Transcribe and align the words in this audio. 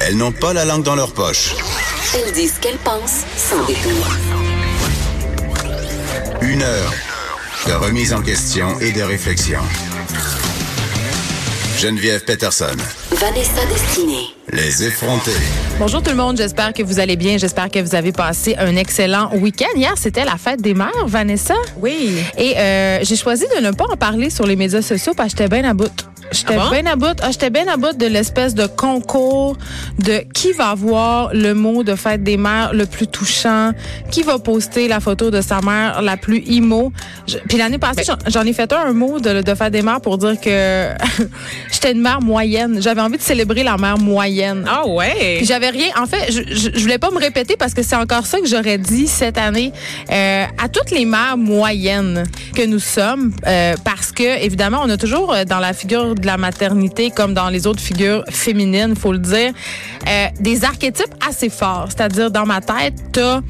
Elles 0.00 0.16
n'ont 0.16 0.32
pas 0.32 0.52
la 0.52 0.64
langue 0.64 0.84
dans 0.84 0.94
leur 0.94 1.12
poche. 1.12 1.54
Elles 2.14 2.32
disent 2.32 2.54
ce 2.54 2.60
qu'elles 2.60 2.78
pensent 2.78 3.24
sans 3.36 3.64
détour. 3.66 4.06
Une 6.42 6.62
heure 6.62 6.92
de 7.66 7.72
remise 7.72 8.12
en 8.12 8.22
question 8.22 8.78
et 8.80 8.92
de 8.92 9.02
réflexion. 9.02 9.58
Geneviève 11.78 12.24
Peterson. 12.24 12.76
Vanessa 13.12 13.64
Destinée. 13.66 14.28
Les 14.52 14.84
effrontés. 14.84 15.30
Bonjour 15.78 16.02
tout 16.02 16.10
le 16.10 16.16
monde, 16.16 16.36
j'espère 16.36 16.72
que 16.72 16.82
vous 16.82 16.98
allez 17.00 17.16
bien, 17.16 17.38
j'espère 17.38 17.70
que 17.70 17.78
vous 17.80 17.94
avez 17.94 18.12
passé 18.12 18.56
un 18.58 18.76
excellent 18.76 19.30
week-end. 19.34 19.76
Hier, 19.76 19.92
c'était 19.96 20.24
la 20.24 20.36
fête 20.36 20.60
des 20.60 20.74
mères, 20.74 21.06
Vanessa. 21.06 21.54
Oui. 21.76 22.18
Et 22.36 22.56
euh, 22.56 22.98
j'ai 23.02 23.16
choisi 23.16 23.46
de 23.56 23.60
ne 23.60 23.70
pas 23.72 23.86
en 23.92 23.96
parler 23.96 24.30
sur 24.30 24.46
les 24.46 24.56
médias 24.56 24.82
sociaux 24.82 25.12
parce 25.16 25.34
que 25.34 25.42
j'étais 25.42 25.60
bien 25.60 25.68
à 25.68 25.74
bout. 25.74 25.90
J'étais 26.30 26.54
Ah 26.58 26.64
bon? 26.64 26.70
bien 26.70 26.86
à 26.92 26.96
bout. 26.96 27.16
Ah, 27.22 27.30
j'étais 27.30 27.50
bien 27.50 27.66
à 27.68 27.76
bout 27.76 27.96
de 27.96 28.06
l'espèce 28.06 28.54
de 28.54 28.66
concours 28.66 29.56
de 29.98 30.22
qui 30.34 30.52
va 30.52 30.70
avoir 30.70 31.30
le 31.32 31.54
mot 31.54 31.82
de 31.82 31.94
fête 31.94 32.22
des 32.22 32.36
mères 32.36 32.70
le 32.74 32.86
plus 32.86 33.06
touchant, 33.06 33.72
qui 34.10 34.22
va 34.22 34.38
poster 34.38 34.88
la 34.88 35.00
photo 35.00 35.30
de 35.30 35.40
sa 35.40 35.60
mère 35.60 36.02
la 36.02 36.16
plus 36.16 36.38
imo. 36.46 36.92
Je- 37.26 37.38
Puis 37.48 37.56
l'année 37.58 37.78
passée, 37.78 38.02
j'en- 38.06 38.18
j'en 38.26 38.42
ai 38.42 38.52
fait 38.52 38.72
un, 38.72 38.78
un 38.88 38.92
mot 38.92 39.20
de, 39.20 39.40
de 39.42 39.54
fête 39.54 39.72
des 39.72 39.82
mères 39.82 40.00
pour 40.00 40.18
dire 40.18 40.38
que 40.40 40.88
j'étais 41.72 41.92
une 41.92 42.00
mère 42.00 42.20
moyenne. 42.20 42.80
J'avais 42.82 43.00
envie 43.00 43.18
de 43.18 43.22
célébrer 43.22 43.62
la 43.62 43.76
mère 43.76 43.98
moyenne. 43.98 44.64
Ah 44.68 44.86
ouais. 44.86 45.40
J'avais 45.42 45.70
rien. 45.70 45.88
En 46.00 46.06
fait, 46.06 46.30
je, 46.30 46.42
je, 46.54 46.70
je 46.74 46.80
voulais 46.80 46.98
pas 46.98 47.10
me 47.10 47.18
répéter 47.18 47.56
parce 47.56 47.74
que 47.74 47.82
c'est 47.82 47.96
encore 47.96 48.26
ça 48.26 48.40
que 48.40 48.46
j'aurais 48.46 48.78
dit 48.78 49.06
cette 49.06 49.38
année 49.38 49.72
euh, 50.10 50.44
à 50.62 50.68
toutes 50.68 50.90
les 50.90 51.04
mères 51.04 51.36
moyennes 51.36 52.24
que 52.54 52.62
nous 52.66 52.78
sommes, 52.78 53.32
euh, 53.46 53.74
parce 53.84 54.12
que 54.12 54.42
évidemment, 54.44 54.80
on 54.84 54.90
a 54.90 54.96
toujours 54.96 55.32
euh, 55.32 55.44
dans 55.44 55.58
la 55.58 55.72
figure 55.72 56.14
de 56.18 56.26
la 56.26 56.36
maternité, 56.36 57.10
comme 57.10 57.34
dans 57.34 57.48
les 57.48 57.66
autres 57.66 57.80
figures 57.80 58.24
féminines, 58.30 58.94
faut 58.96 59.12
le 59.12 59.18
dire, 59.18 59.52
euh, 60.06 60.26
des 60.40 60.64
archétypes 60.64 61.14
assez 61.26 61.48
forts. 61.48 61.88
C'est-à-dire 61.88 62.30
dans 62.30 62.46
ma 62.46 62.60
tête, 62.60 62.94
t'as 63.12 63.40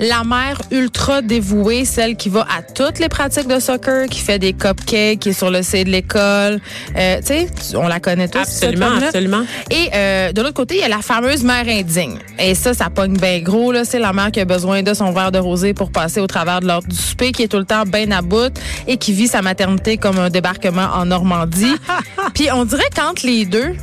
la 0.00 0.24
mère 0.24 0.60
ultra 0.70 1.22
dévouée, 1.22 1.84
celle 1.84 2.16
qui 2.16 2.28
va 2.28 2.42
à 2.42 2.62
toutes 2.62 2.98
les 2.98 3.08
pratiques 3.08 3.48
de 3.48 3.58
soccer, 3.58 4.06
qui 4.08 4.20
fait 4.20 4.38
des 4.38 4.52
cupcakes, 4.52 5.18
qui 5.18 5.30
est 5.30 5.32
sur 5.32 5.50
le 5.50 5.62
C 5.62 5.84
de 5.84 5.90
l'école. 5.90 6.60
Euh, 6.96 7.18
tu 7.20 7.26
sais, 7.26 7.48
on 7.74 7.88
la 7.88 8.00
connaît 8.00 8.28
tous. 8.28 8.38
Absolument, 8.38 8.90
absolument. 9.02 9.44
Et 9.70 9.90
euh, 9.94 10.32
de 10.32 10.40
l'autre 10.40 10.54
côté, 10.54 10.76
il 10.76 10.80
y 10.80 10.84
a 10.84 10.88
la 10.88 11.02
fameuse 11.02 11.42
mère 11.42 11.66
indigne. 11.68 12.18
Et 12.38 12.54
ça, 12.54 12.74
ça 12.74 12.90
pogne 12.90 13.16
bien 13.16 13.40
gros. 13.40 13.72
là. 13.72 13.84
C'est 13.84 13.98
la 13.98 14.12
mère 14.12 14.30
qui 14.30 14.40
a 14.40 14.44
besoin 14.44 14.82
de 14.82 14.94
son 14.94 15.12
verre 15.12 15.32
de 15.32 15.38
rosé 15.38 15.74
pour 15.74 15.90
passer 15.90 16.20
au 16.20 16.26
travers 16.26 16.60
de 16.60 16.66
l'heure 16.66 16.82
du 16.82 16.96
souper, 16.96 17.32
qui 17.32 17.42
est 17.42 17.48
tout 17.48 17.58
le 17.58 17.64
temps 17.64 17.84
bien 17.84 18.10
à 18.10 18.22
bout 18.22 18.52
et 18.86 18.96
qui 18.96 19.12
vit 19.12 19.28
sa 19.28 19.42
maternité 19.42 19.96
comme 19.96 20.18
un 20.18 20.30
débarquement 20.30 20.88
en 20.94 21.06
Normandie. 21.06 21.74
Puis 22.34 22.48
on 22.52 22.64
dirait 22.64 22.88
qu'entre 22.94 23.26
les 23.26 23.44
deux, 23.44 23.74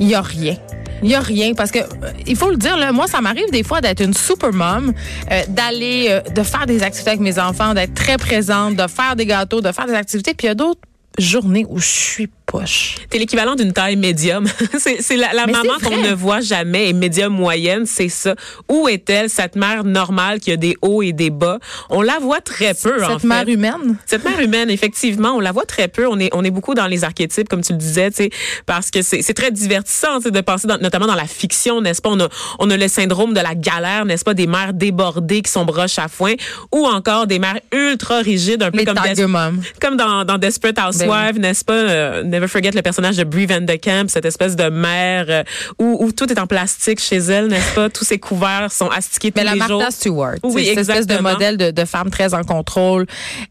il 0.00 0.08
y 0.08 0.14
a 0.14 0.20
rien. 0.20 0.56
Il 1.02 1.10
y 1.10 1.14
a 1.14 1.20
rien 1.20 1.54
parce 1.54 1.70
que 1.70 1.78
euh, 1.78 2.12
il 2.26 2.36
faut 2.36 2.50
le 2.50 2.56
dire 2.56 2.76
là, 2.76 2.92
moi 2.92 3.06
ça 3.06 3.20
m'arrive 3.20 3.50
des 3.50 3.62
fois 3.62 3.80
d'être 3.80 4.02
une 4.02 4.14
super 4.14 4.52
mom, 4.52 4.92
euh, 5.30 5.42
d'aller 5.48 6.06
euh, 6.08 6.20
de 6.20 6.42
faire 6.42 6.66
des 6.66 6.82
activités 6.82 7.10
avec 7.10 7.20
mes 7.20 7.38
enfants, 7.38 7.74
d'être 7.74 7.94
très 7.94 8.16
présente, 8.16 8.76
de 8.76 8.86
faire 8.88 9.14
des 9.16 9.26
gâteaux, 9.26 9.60
de 9.60 9.72
faire 9.72 9.86
des 9.86 9.94
activités, 9.94 10.34
puis 10.34 10.46
il 10.46 10.48
y 10.48 10.50
a 10.50 10.54
d'autres 10.54 10.80
journées 11.18 11.66
où 11.68 11.78
je 11.78 11.88
suis 11.88 12.30
poche. 12.48 12.96
T'es 13.10 13.18
l'équivalent 13.18 13.54
d'une 13.54 13.72
taille 13.72 13.96
médium. 13.96 14.46
c'est 14.78 15.16
la, 15.16 15.46
maman 15.46 15.74
qu'on 15.84 15.98
ne 15.98 16.12
voit 16.14 16.40
jamais 16.40 16.88
et 16.88 16.92
médium 16.94 17.32
moyenne, 17.32 17.84
c'est 17.86 18.08
ça. 18.08 18.34
Où 18.68 18.88
est-elle, 18.88 19.28
cette 19.30 19.54
mère 19.54 19.84
normale 19.84 20.40
qui 20.40 20.50
a 20.50 20.56
des 20.56 20.74
hauts 20.82 21.02
et 21.02 21.12
des 21.12 21.30
bas? 21.30 21.58
On 21.90 22.00
la 22.02 22.18
voit 22.18 22.40
très 22.40 22.72
peu, 22.74 23.04
en 23.04 23.08
Cette 23.10 23.20
fait. 23.20 23.26
mère 23.26 23.48
humaine? 23.48 23.96
Cette 24.06 24.24
mère 24.24 24.40
humaine, 24.40 24.70
effectivement, 24.70 25.32
on 25.36 25.40
la 25.40 25.52
voit 25.52 25.66
très 25.66 25.88
peu. 25.88 26.06
On 26.08 26.18
est, 26.18 26.30
on 26.32 26.42
est 26.42 26.50
beaucoup 26.50 26.74
dans 26.74 26.86
les 26.86 27.04
archétypes, 27.04 27.48
comme 27.48 27.60
tu 27.62 27.72
le 27.72 27.78
disais, 27.78 28.10
tu 28.10 28.16
sais, 28.24 28.30
parce 28.66 28.90
que 28.90 29.02
c'est 29.02 29.34
très 29.34 29.50
divertissant, 29.50 30.18
de 30.20 30.30
dans- 30.30 30.78
notamment 30.80 31.06
dans 31.06 31.14
la 31.14 31.26
fiction, 31.26 31.80
n'est-ce 31.82 32.00
pas? 32.00 32.08
On 32.10 32.20
a, 32.20 32.28
on 32.58 32.70
a 32.70 32.76
le 32.76 32.88
syndrome 32.88 33.34
de 33.34 33.40
la 33.40 33.54
galère, 33.54 34.06
n'est-ce 34.06 34.24
pas? 34.24 34.34
Des 34.34 34.46
mères 34.46 34.72
débordées 34.72 35.42
qui 35.42 35.50
sont 35.52 35.66
broches 35.66 35.98
à 35.98 36.08
foin, 36.08 36.32
ou 36.72 36.86
encore 36.86 37.26
des 37.26 37.38
mères 37.38 37.60
ultra 37.72 38.20
rigides, 38.20 38.62
un 38.62 38.70
peu 38.70 38.78
Les 38.78 38.84
comme 38.86 38.96
Des- 38.96 39.96
dans, 39.98 40.24
dans 40.24 40.38
Desperate 40.38 40.78
Housewives, 40.78 41.38
n'est-ce 41.38 41.64
pas? 41.64 41.72
Euh, 41.74 42.22
never 42.38 42.48
forget 42.48 42.70
le 42.70 42.82
personnage 42.82 43.16
de 43.16 43.24
Brie 43.24 43.46
Van 43.46 43.60
de 43.60 43.74
Camp, 43.76 44.08
cette 44.08 44.24
espèce 44.24 44.56
de 44.56 44.68
mère 44.68 45.26
euh, 45.28 45.42
où, 45.78 46.04
où 46.04 46.12
tout 46.12 46.30
est 46.32 46.38
en 46.38 46.46
plastique 46.46 47.00
chez 47.00 47.16
elle, 47.16 47.48
n'est-ce 47.48 47.74
pas? 47.74 47.90
Tous 47.90 48.04
ses 48.04 48.18
couverts 48.18 48.72
sont 48.72 48.88
astiqués 48.88 49.32
tous 49.32 49.38
Mais 49.40 49.44
la 49.44 49.54
les 49.54 49.60
jours. 49.60 49.78
Martha 49.78 49.90
Stewart. 49.90 50.36
Oui, 50.42 50.64
c'est 50.64 50.74
cette 50.74 50.78
espèce 50.78 51.06
de 51.06 51.18
modèle 51.18 51.56
de, 51.56 51.70
de 51.70 51.84
femme 51.84 52.10
très 52.10 52.34
en 52.34 52.42
contrôle, 52.44 53.06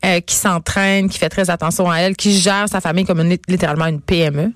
euh, 0.05 0.19
qui 0.21 0.35
s'entraîne, 0.35 1.09
qui 1.09 1.17
fait 1.19 1.29
très 1.29 1.49
attention 1.49 1.89
à 1.89 1.97
elle, 1.97 2.15
qui 2.15 2.37
gère 2.39 2.67
sa 2.69 2.81
famille 2.81 3.05
comme 3.05 3.19
une, 3.19 3.37
littéralement 3.47 3.85
une 3.87 4.01
PME. 4.01 4.51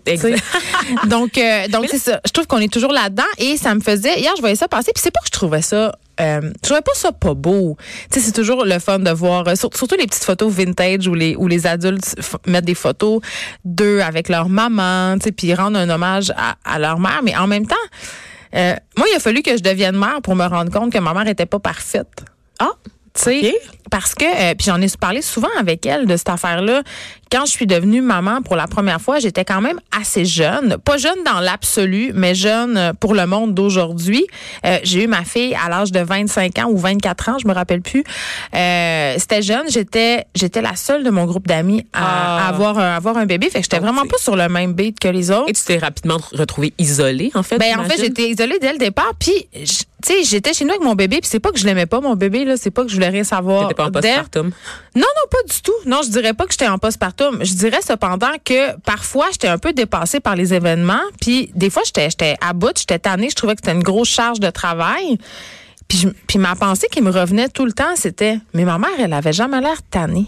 donc, 1.08 1.38
euh, 1.38 1.68
donc 1.68 1.86
c'est 1.90 2.00
ça. 2.00 2.22
Je 2.26 2.32
trouve 2.32 2.48
qu'on 2.48 2.60
est 2.60 2.72
toujours 2.72 2.92
là-dedans 2.92 3.24
et 3.38 3.58
ça 3.58 3.76
me 3.76 3.82
faisait. 3.82 4.20
Hier, 4.20 4.32
je 4.36 4.42
voyais 4.42 4.56
ça 4.56 4.68
passer, 4.68 4.92
puis 4.94 5.02
c'est 5.04 5.12
pas 5.12 5.20
que 5.20 5.28
je 5.28 5.32
trouvais 5.32 5.62
ça. 5.62 5.96
Euh, 6.20 6.42
je 6.42 6.60
trouvais 6.62 6.82
pas 6.82 6.92
ça 6.94 7.12
pas 7.12 7.34
beau. 7.34 7.78
C'est 8.12 8.32
toujours 8.34 8.66
le 8.66 8.78
fun 8.80 9.00
de 9.00 9.10
voir, 9.12 9.48
euh, 9.48 9.56
sur- 9.56 9.76
surtout 9.76 9.96
les 9.98 10.06
petites 10.08 10.24
photos 10.24 10.52
vintage 10.52 11.08
où 11.08 11.16
les 11.48 11.68
adultes 11.68 12.16
mettent 12.48 12.66
des 12.66 12.76
photos 12.76 13.22
d'eux 13.66 14.02
avec 14.02 14.30
leur 14.30 14.50
maman, 14.50 15.18
tu 15.18 15.32
puis 15.32 15.54
rendre 15.54 15.78
un 15.80 15.90
hommage 15.90 16.32
à, 16.36 16.56
à 16.66 16.80
leur 16.80 17.00
mère. 17.00 17.22
Mais 17.24 17.36
en 17.36 17.48
même 17.48 17.66
temps, 17.66 17.76
euh, 18.56 18.76
moi, 18.98 19.08
il 19.12 19.16
a 19.16 19.20
fallu 19.20 19.42
que 19.42 19.56
je 19.56 19.64
devienne 19.64 19.98
mère 19.98 20.22
pour 20.22 20.36
me 20.36 20.46
rendre 20.46 20.72
compte 20.72 20.92
que 20.92 21.00
ma 21.00 21.14
mère 21.14 21.28
était 21.28 21.46
pas 21.46 21.60
parfaite. 21.60 22.24
Ah! 22.60 22.72
Parce 23.90 24.16
que, 24.16 24.24
euh, 24.24 24.56
puis 24.56 24.68
j'en 24.68 24.82
ai 24.82 24.88
parlé 25.00 25.22
souvent 25.22 25.50
avec 25.60 25.86
elle 25.86 26.06
de 26.06 26.16
cette 26.16 26.30
affaire-là. 26.30 26.82
Quand 27.30 27.46
je 27.46 27.52
suis 27.52 27.68
devenue 27.68 28.02
maman 28.02 28.42
pour 28.42 28.56
la 28.56 28.68
première 28.68 29.02
fois, 29.02 29.20
j'étais 29.20 29.44
quand 29.46 29.60
même 29.62 29.80
assez 29.98 30.24
jeune. 30.26 30.78
Pas 30.78 30.98
jeune 30.98 31.22
dans 31.26 31.40
l'absolu, 31.42 32.12
mais 32.14 32.34
jeune 32.36 32.78
euh, 32.78 32.94
pour 32.98 33.14
le 33.14 33.26
monde 33.26 33.54
d'aujourd'hui. 33.54 34.26
Euh, 34.66 34.80
j'ai 34.84 35.04
eu 35.04 35.08
ma 35.08 35.24
fille 35.26 35.56
à 35.56 35.70
l'âge 35.70 35.92
de 35.92 36.00
25 36.00 36.60
ans 36.60 36.68
ou 36.70 36.78
24 36.78 37.30
ans, 37.30 37.38
je 37.42 37.48
me 37.48 37.54
rappelle 37.54 37.82
plus. 37.82 38.04
Euh, 38.56 39.16
C'était 39.18 39.42
jeune. 39.42 39.70
J'étais 39.70 40.26
j'étais 40.36 40.62
la 40.62 40.76
seule 40.76 41.04
de 41.04 41.10
mon 41.10 41.26
groupe 41.26 41.48
d'amis 41.48 41.86
à, 41.94 42.46
Ah. 42.46 42.48
avoir, 42.50 42.78
un, 42.80 42.96
avoir 42.96 43.18
un 43.18 43.26
bébé. 43.26 43.50
Fait 43.50 43.60
que 43.60 43.64
j'étais 43.64 43.80
vraiment 43.80 44.06
pas 44.06 44.18
sur 44.20 44.36
le 44.38 44.48
même 44.48 44.74
beat 44.74 45.00
que 45.00 45.08
les 45.10 45.32
autres. 45.32 45.50
Et 45.50 45.54
tu 45.54 45.64
t'es 45.64 45.78
rapidement 45.78 46.18
retrouvée 46.34 46.74
isolée, 46.78 47.32
en 47.36 47.44
fait? 47.44 47.58
Ben 47.58 47.78
en 47.80 47.84
fait, 47.86 48.00
j'étais 48.00 48.30
isolée 48.30 48.58
dès 48.62 48.72
le 48.74 48.78
départ. 48.78 49.12
Puis, 49.20 49.48
tu 50.02 50.12
sais, 50.14 50.24
j'étais 50.24 50.54
chez 50.54 50.64
nous 50.66 50.72
avec 50.72 50.82
mon 50.84 50.96
bébé. 50.96 51.20
Puis 51.22 51.30
c'est 51.30 51.40
pas 51.40 51.52
que 51.52 51.60
je 51.60 51.66
l'aimais 51.66 51.86
pas 51.86 52.02
mon 52.02 52.16
bébé 52.16 52.44
là, 52.46 52.58
c'est 52.58 52.72
pas 52.72 52.84
que 52.84 52.90
je 52.90 52.96
voulais 52.96 53.10
rien 53.10 53.24
savoir. 53.24 53.68
T'étais 53.68 53.76
pas 53.76 53.86
en 53.86 53.92
postpartum. 54.16 54.52
Non, 54.96 55.02
non, 55.02 55.30
pas 55.30 55.54
du 55.54 55.62
tout. 55.62 55.72
Non, 55.86 56.02
je 56.04 56.10
dirais 56.10 56.34
pas 56.34 56.46
que 56.46 56.52
j'étais 56.52 56.68
en 56.68 56.78
postpartum. 56.78 57.40
Je 57.44 57.54
dirais 57.54 57.80
cependant 57.86 58.32
que 58.44 58.78
parfois 58.82 59.28
j'étais 59.32 59.48
un 59.48 59.58
peu 59.58 59.74
dépassée 59.74 60.20
par 60.20 60.36
les 60.36 60.54
événements. 60.54 61.00
Puis 61.22 61.52
des 61.56 61.70
fois 61.70 61.84
j'étais 61.86 62.10
j'étais 62.10 62.36
à 62.42 62.54
bout, 62.54 62.78
j'étais 62.78 63.00
tannée. 63.00 63.30
Je 63.30 63.36
trouvais 63.36 63.54
que 63.56 63.62
c'était 63.64 63.76
une 63.78 63.84
grosse 63.84 64.10
charge 64.10 64.40
de 64.40 64.50
travail. 64.50 65.18
Puis, 65.88 65.98
je- 65.98 66.08
puis 66.28 66.40
ma 66.40 66.56
pensée 66.56 66.88
qui 66.92 67.02
me 67.02 67.12
revenait 67.12 67.50
tout 67.50 67.66
le 67.66 67.74
temps, 67.74 67.96
c'était 67.96 68.38
mais 68.54 68.64
ma 68.66 68.78
mère, 68.78 68.90
elle 69.00 69.12
avait 69.14 69.34
jamais 69.34 69.60
l'air 69.60 69.82
tannée. 69.90 70.28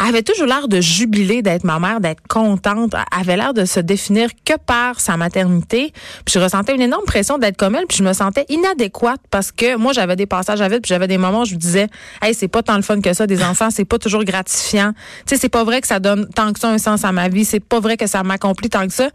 Elle 0.00 0.06
avait 0.06 0.22
toujours 0.22 0.46
l'air 0.46 0.68
de 0.68 0.80
jubiler 0.80 1.42
d'être 1.42 1.64
ma 1.64 1.78
mère, 1.78 2.00
d'être 2.00 2.22
contente. 2.28 2.94
Elle 2.94 3.20
avait 3.20 3.36
l'air 3.36 3.54
de 3.54 3.64
se 3.64 3.80
définir 3.80 4.30
que 4.44 4.54
par 4.64 5.00
sa 5.00 5.16
maternité. 5.16 5.92
Puis 6.24 6.34
je 6.34 6.38
ressentais 6.38 6.74
une 6.74 6.82
énorme 6.82 7.04
pression 7.04 7.38
d'être 7.38 7.56
comme 7.56 7.74
elle, 7.74 7.86
puis 7.86 7.98
je 7.98 8.02
me 8.02 8.12
sentais 8.12 8.46
inadéquate 8.48 9.20
parce 9.30 9.52
que 9.52 9.76
moi 9.76 9.92
j'avais 9.92 10.16
des 10.16 10.26
passages 10.26 10.60
à 10.60 10.68
vide, 10.68 10.82
puis 10.82 10.88
j'avais 10.88 11.08
des 11.08 11.18
moments 11.18 11.42
où 11.42 11.44
je 11.44 11.54
me 11.54 11.60
disais, 11.60 11.88
hey, 12.22 12.34
c'est 12.34 12.48
pas 12.48 12.62
tant 12.62 12.76
le 12.76 12.82
fun 12.82 13.00
que 13.00 13.12
ça 13.12 13.26
des 13.26 13.42
enfants, 13.42 13.70
c'est 13.70 13.84
pas 13.84 13.98
toujours 13.98 14.24
gratifiant. 14.24 14.92
Tu 15.26 15.34
sais, 15.34 15.40
c'est 15.40 15.48
pas 15.48 15.64
vrai 15.64 15.80
que 15.80 15.86
ça 15.86 16.00
donne 16.00 16.28
tant 16.34 16.52
que 16.52 16.60
ça 16.60 16.68
un 16.68 16.78
sens 16.78 17.04
à 17.04 17.12
ma 17.12 17.28
vie, 17.28 17.44
c'est 17.44 17.60
pas 17.60 17.80
vrai 17.80 17.96
que 17.96 18.06
ça 18.06 18.22
m'accomplit 18.22 18.70
tant 18.70 18.86
que 18.86 18.92
ça. 18.92 19.08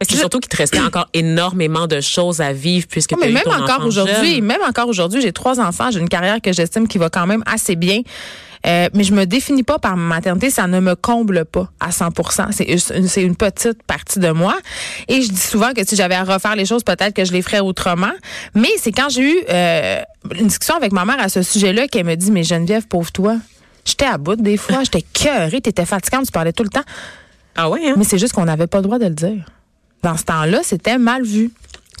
C'est 0.00 0.16
surtout 0.16 0.40
qu'il 0.40 0.48
te 0.48 0.56
restait 0.56 0.80
encore 0.80 1.08
énormément 1.14 1.86
de 1.86 2.00
choses 2.00 2.40
à 2.40 2.52
vivre 2.52 2.86
puisque 2.88 3.12
Oh, 3.14 3.18
mais 3.20 3.30
eu 3.30 3.32
même 3.32 3.44
ton 3.44 3.52
encore 3.52 3.86
aujourd'hui, 3.86 4.40
même 4.40 4.60
encore 4.68 4.88
aujourd'hui, 4.88 5.20
j'ai 5.20 5.32
trois 5.32 5.60
enfants, 5.60 5.90
j'ai 5.90 6.00
une 6.00 6.08
carrière 6.08 6.40
que 6.42 6.52
j'estime 6.52 6.88
qui 6.88 6.98
va 6.98 7.10
quand 7.10 7.26
même 7.26 7.42
assez 7.46 7.76
bien. 7.76 8.00
Euh, 8.66 8.88
mais 8.94 9.04
je 9.04 9.12
me 9.12 9.26
définis 9.26 9.62
pas 9.62 9.78
par 9.78 9.96
ma 9.96 10.16
maternité, 10.16 10.50
ça 10.50 10.66
ne 10.66 10.80
me 10.80 10.94
comble 10.94 11.44
pas 11.44 11.68
à 11.80 11.90
100%. 11.90 12.52
C'est 12.52 12.64
une, 12.64 13.08
c'est 13.08 13.22
une 13.22 13.36
petite 13.36 13.82
partie 13.82 14.18
de 14.18 14.30
moi. 14.30 14.56
Et 15.08 15.22
je 15.22 15.28
dis 15.28 15.40
souvent 15.40 15.72
que 15.72 15.86
si 15.86 15.96
j'avais 15.96 16.14
à 16.14 16.24
refaire 16.24 16.56
les 16.56 16.64
choses, 16.64 16.82
peut-être 16.82 17.14
que 17.14 17.24
je 17.24 17.32
les 17.32 17.42
ferais 17.42 17.60
autrement. 17.60 18.12
Mais 18.54 18.70
c'est 18.78 18.92
quand 18.92 19.08
j'ai 19.10 19.22
eu 19.22 19.36
euh, 19.50 20.00
une 20.38 20.46
discussion 20.46 20.76
avec 20.76 20.92
ma 20.92 21.04
mère 21.04 21.20
à 21.20 21.28
ce 21.28 21.42
sujet-là 21.42 21.88
qu'elle 21.88 22.06
me 22.06 22.14
dit, 22.14 22.30
mais 22.30 22.42
Geneviève, 22.42 22.86
pauvre 22.86 23.12
toi, 23.12 23.36
j'étais 23.84 24.06
à 24.06 24.18
bout 24.18 24.36
des 24.36 24.56
fois, 24.56 24.82
j'étais 24.84 25.02
cœurée, 25.02 25.60
t'étais 25.60 25.84
fatigante, 25.84 26.26
tu 26.26 26.32
parlais 26.32 26.52
tout 26.52 26.64
le 26.64 26.70
temps. 26.70 26.84
Ah 27.56 27.68
ouais, 27.70 27.88
hein? 27.88 27.94
Mais 27.96 28.04
c'est 28.04 28.18
juste 28.18 28.32
qu'on 28.32 28.46
n'avait 28.46 28.66
pas 28.66 28.78
le 28.78 28.84
droit 28.84 28.98
de 28.98 29.06
le 29.06 29.14
dire. 29.14 29.44
Dans 30.02 30.16
ce 30.16 30.24
temps-là, 30.24 30.60
c'était 30.62 30.98
mal 30.98 31.22
vu. 31.22 31.50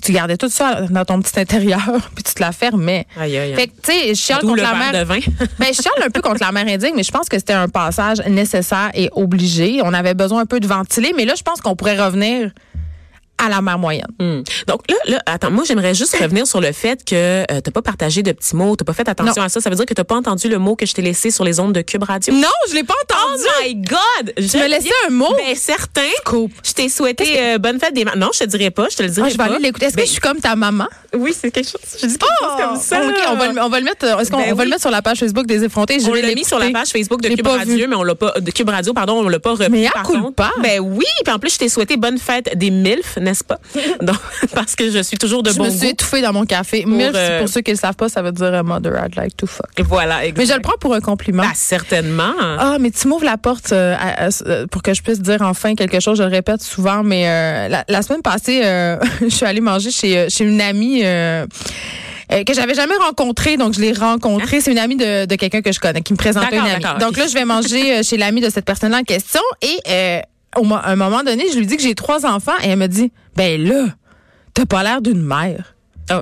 Tu 0.04 0.12
gardais 0.12 0.36
tout 0.36 0.50
ça 0.50 0.82
dans 0.90 1.04
ton 1.06 1.20
petit 1.20 1.40
intérieur, 1.40 1.80
puis 2.14 2.22
tu 2.22 2.34
te 2.34 2.40
la 2.42 2.52
fermais. 2.52 3.06
Aïe, 3.18 3.38
aïe, 3.38 3.50
aïe. 3.50 3.54
Fait 3.54 3.68
que, 3.68 3.72
tu 3.82 3.92
sais, 3.92 4.08
je 4.08 4.14
chiale 4.14 4.40
contre 4.40 4.62
la 4.62 4.74
mère. 4.74 4.92
de 4.92 5.04
vin. 5.04 5.18
ben, 5.58 5.68
je 5.68 5.80
chiale 5.80 6.02
un 6.04 6.10
peu 6.10 6.20
contre 6.20 6.42
la 6.42 6.52
mère 6.52 6.66
indigne, 6.66 6.92
mais 6.94 7.02
je 7.02 7.10
pense 7.10 7.28
que 7.28 7.38
c'était 7.38 7.54
un 7.54 7.68
passage 7.68 8.18
nécessaire 8.28 8.90
et 8.92 9.08
obligé. 9.12 9.80
On 9.82 9.94
avait 9.94 10.14
besoin 10.14 10.42
un 10.42 10.46
peu 10.46 10.60
de 10.60 10.66
ventiler, 10.66 11.14
mais 11.16 11.24
là, 11.24 11.34
je 11.36 11.42
pense 11.42 11.62
qu'on 11.62 11.74
pourrait 11.74 11.98
revenir 11.98 12.50
à 13.38 13.48
la 13.48 13.60
mère 13.60 13.78
moyenne. 13.78 14.06
Hmm. 14.20 14.42
Donc 14.66 14.82
là, 14.88 14.96
là, 15.06 15.22
attends, 15.26 15.50
moi 15.50 15.64
j'aimerais 15.66 15.94
juste 15.94 16.16
revenir 16.16 16.46
sur 16.46 16.60
le 16.60 16.72
fait 16.72 17.04
que 17.04 17.14
euh, 17.50 17.60
t'as 17.60 17.70
pas 17.70 17.82
partagé 17.82 18.22
de 18.22 18.32
petits 18.32 18.54
mots, 18.56 18.76
t'as 18.76 18.84
pas 18.84 18.92
fait 18.92 19.08
attention 19.08 19.42
Non. 19.42 19.46
à 19.46 19.48
ça. 19.48 19.60
Ça 19.60 19.70
veut 19.70 19.76
dire 19.76 19.86
que 19.86 19.94
t'as 19.94 20.04
pas 20.04 20.14
entendu 20.16 20.48
le 20.48 20.58
mot 20.58 20.76
que 20.76 20.86
je 20.86 20.92
t'ai 20.94 21.02
laissé 21.02 21.30
sur 21.30 21.44
les 21.44 21.58
ondes 21.60 21.72
de 21.72 21.80
Cube 21.80 22.02
Radio? 22.04 22.32
Non, 22.34 22.48
je 22.68 22.74
l'ai 22.74 22.84
pas 22.84 22.94
Oh 23.10 23.14
entendu. 23.32 23.44
my 23.62 23.74
God! 23.74 24.34
Tu 24.50 24.56
me 24.58 24.66
laissais 24.68 24.88
un 25.06 25.10
mot? 25.10 25.34
Ben 25.36 25.54
certain. 25.56 26.02
Scoop. 26.24 26.52
Je 26.64 26.72
t'ai 26.72 26.88
souhaité 26.88 27.36
euh, 27.38 27.58
bonne 27.58 27.78
fête 27.80 27.94
des. 27.94 28.04
Non, 28.16 28.30
je 28.32 28.40
te 28.40 28.44
dirais 28.44 28.70
pas, 28.70 28.86
je 28.90 28.96
te 28.96 29.02
le 29.02 29.08
dirai 29.08 29.26
Ah, 29.26 29.30
je 29.30 29.34
vais 29.34 29.38
pas. 29.38 29.44
aller 29.54 29.58
l'écouter. 29.62 29.86
Est-ce 29.86 29.96
Ben, 29.96 30.02
que 30.02 30.06
je 30.06 30.12
suis 30.12 30.20
comme 30.20 30.38
ta 30.40 30.54
maman? 30.56 30.86
Oui, 31.16 31.34
c'est 31.38 31.50
quelque 31.50 31.68
chose. 31.70 31.80
Je 32.00 32.06
dis 32.06 32.16
quelque 32.18 32.30
chose 32.40 32.56
comme 32.58 32.76
ça. 32.80 33.04
OK, 33.06 33.14
on 33.30 33.36
va, 33.36 33.52
le, 33.52 33.60
on 33.60 33.68
va 33.68 33.78
le 33.80 33.84
mettre. 33.84 34.04
Est-ce 34.20 34.30
qu'on 34.30 34.38
Ben 34.38 34.54
va 34.54 34.64
le 34.64 34.70
mettre 34.70 34.82
sur 34.82 34.90
la 34.90 35.02
page 35.02 35.18
Facebook 35.18 35.46
des 35.46 35.64
effrontés? 35.64 35.98
Je 36.00 36.06
On 36.08 36.12
vais 36.12 36.22
l'a 36.22 36.34
mis 36.34 36.44
sur 36.44 36.58
la 36.58 36.70
page 36.70 36.88
Facebook 36.88 37.20
de 37.20 37.26
Je 37.26 37.30
l'ai 37.30 37.36
Cube 37.36 37.44
pas 37.46 37.58
Radio, 37.58 37.74
vu. 37.76 37.86
mais 37.88 37.96
on 37.96 38.02
l'a 38.04 38.14
pas 38.14 38.34
de 38.40 38.50
Cube 38.50 38.68
Radio, 38.68 38.92
pardon, 38.92 39.14
on 39.24 39.28
l'a 39.28 39.38
pas 39.40 39.50
repris. 39.52 39.68
Mais 39.70 39.86
à 39.86 40.02
coup 40.02 40.30
part. 40.32 40.52
Ben 40.62 40.80
oui, 40.80 41.04
puis 41.24 41.32
en 41.32 41.38
plus 41.38 41.52
je 41.54 41.58
t'ai 41.58 41.68
souhaité 41.68 41.96
bonne 41.96 42.18
fête 42.18 42.56
des 42.56 42.70
milfs, 42.70 43.16
n'est-ce 43.24 43.42
pas? 43.44 43.58
Donc 44.02 44.16
parce 44.54 44.76
que 44.76 44.90
je 44.90 45.02
suis 45.02 45.16
toujours 45.18 45.42
de 45.42 45.50
Je 45.50 45.56
bon 45.56 45.64
me 45.64 45.70
suis 45.70 45.88
étouffée 45.88 46.20
dans 46.22 46.32
mon 46.32 46.44
café. 46.44 46.84
C'est 46.86 47.16
euh, 47.16 47.38
pour 47.40 47.48
ceux 47.48 47.60
qui 47.62 47.70
ne 47.72 47.76
le 47.76 47.80
savent 47.80 47.96
pas, 47.96 48.08
ça 48.08 48.22
veut 48.22 48.32
dire 48.32 48.46
euh, 48.54 48.62
mother 48.62 48.92
I'd 49.04 49.16
like 49.16 49.36
to 49.36 49.46
fuck. 49.46 49.66
Voilà, 49.80 50.20
Mais 50.36 50.46
je 50.46 50.52
le 50.54 50.60
prends 50.60 50.76
pour 50.78 50.94
un 50.94 51.00
compliment. 51.00 51.42
Ah, 51.46 51.52
certainement. 51.54 52.32
Ah, 52.40 52.76
mais 52.80 52.90
tu 52.90 53.08
m'ouvres 53.08 53.24
la 53.24 53.36
porte 53.38 53.72
euh, 53.72 53.94
à- 53.98 54.26
à- 54.26 54.28
euh, 54.46 54.66
pour 54.68 54.82
que 54.82 54.94
je 54.94 55.02
puisse 55.02 55.20
dire 55.20 55.38
enfin 55.42 55.74
quelque 55.74 55.98
chose. 56.00 56.18
Je 56.18 56.22
le 56.22 56.28
répète 56.30 56.62
souvent, 56.62 57.02
mais 57.02 57.26
euh, 57.28 57.68
la, 57.68 57.84
la 57.88 58.02
semaine 58.02 58.22
passée, 58.22 58.60
euh, 58.64 58.96
je 59.22 59.28
suis 59.28 59.46
allée 59.46 59.60
manger 59.60 59.90
chez, 59.90 60.18
euh, 60.18 60.26
chez 60.28 60.44
une 60.44 60.60
amie. 60.60 61.00
euh, 61.04 61.46
euh, 62.32 62.42
que 62.44 62.54
j'avais 62.54 62.74
jamais 62.74 62.94
rencontrée, 62.96 63.58
donc 63.58 63.74
je 63.74 63.80
l'ai 63.82 63.92
rencontrée. 63.92 64.62
C'est 64.62 64.72
une 64.72 64.78
amie 64.78 64.96
de, 64.96 65.26
de 65.26 65.34
quelqu'un 65.36 65.60
que 65.60 65.72
je 65.72 65.78
connais, 65.78 66.00
qui 66.00 66.14
me 66.14 66.16
présentait 66.18 66.56
une 66.56 66.64
amie. 66.66 66.98
Donc 66.98 67.18
là, 67.18 67.26
je 67.26 67.34
vais 67.34 67.44
manger 67.44 67.98
euh, 67.98 68.02
chez 68.02 68.16
l'amie 68.16 68.40
de 68.40 68.48
cette 68.48 68.64
personne-là 68.64 68.98
en 69.00 69.02
question. 69.02 69.42
Et 69.60 69.78
euh, 69.88 70.20
au 70.56 70.72
à 70.74 70.88
un 70.88 70.96
moment 70.96 71.22
donné, 71.22 71.44
je 71.52 71.58
lui 71.58 71.66
dis 71.66 71.76
que 71.76 71.82
j'ai 71.82 71.94
trois 71.94 72.24
enfants 72.26 72.52
et 72.62 72.68
elle 72.68 72.78
me 72.78 72.86
dit, 72.88 73.12
ben 73.36 73.62
là, 73.62 73.86
t'as 74.54 74.66
pas 74.66 74.82
l'air 74.82 75.00
d'une 75.02 75.22
mère. 75.22 75.74
Ah. 76.10 76.20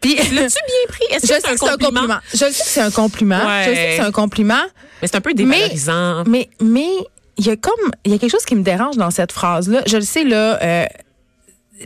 Puis, 0.00 0.16
L'as-tu 0.16 0.32
bien 0.32 0.48
pris? 0.88 1.04
Est-ce 1.10 1.26
je 1.26 1.32
que 1.32 1.40
sais 1.40 1.40
c'est 1.42 1.48
un 1.48 1.52
que 1.54 1.58
c'est 1.58 1.68
un 1.68 1.70
compliment? 1.72 2.00
compliment. 2.00 2.20
Je 2.32 2.36
sais 2.38 2.46
que 2.50 2.54
c'est 2.68 2.80
un 2.80 2.90
compliment. 2.90 3.38
Je 3.40 3.64
sais 3.64 3.74
que 3.74 3.96
c'est 3.96 4.00
un 4.00 4.12
compliment. 4.12 4.62
Mais 5.00 5.08
c'est 5.08 5.16
un 5.16 5.20
peu 5.20 5.34
dévalorisant. 5.34 6.24
Mais 6.26 6.48
mais 6.62 6.88
il 7.36 7.46
y 7.46 7.50
a 7.50 7.56
comme 7.56 7.72
il 8.04 8.12
y 8.12 8.14
a 8.14 8.18
quelque 8.18 8.30
chose 8.30 8.44
qui 8.44 8.54
me 8.54 8.62
dérange 8.62 8.96
dans 8.96 9.10
cette 9.10 9.32
phrase 9.32 9.68
là. 9.68 9.82
Je 9.86 9.96
le 9.96 10.02
sais 10.02 10.24
là. 10.24 10.62
euh, 10.62 10.84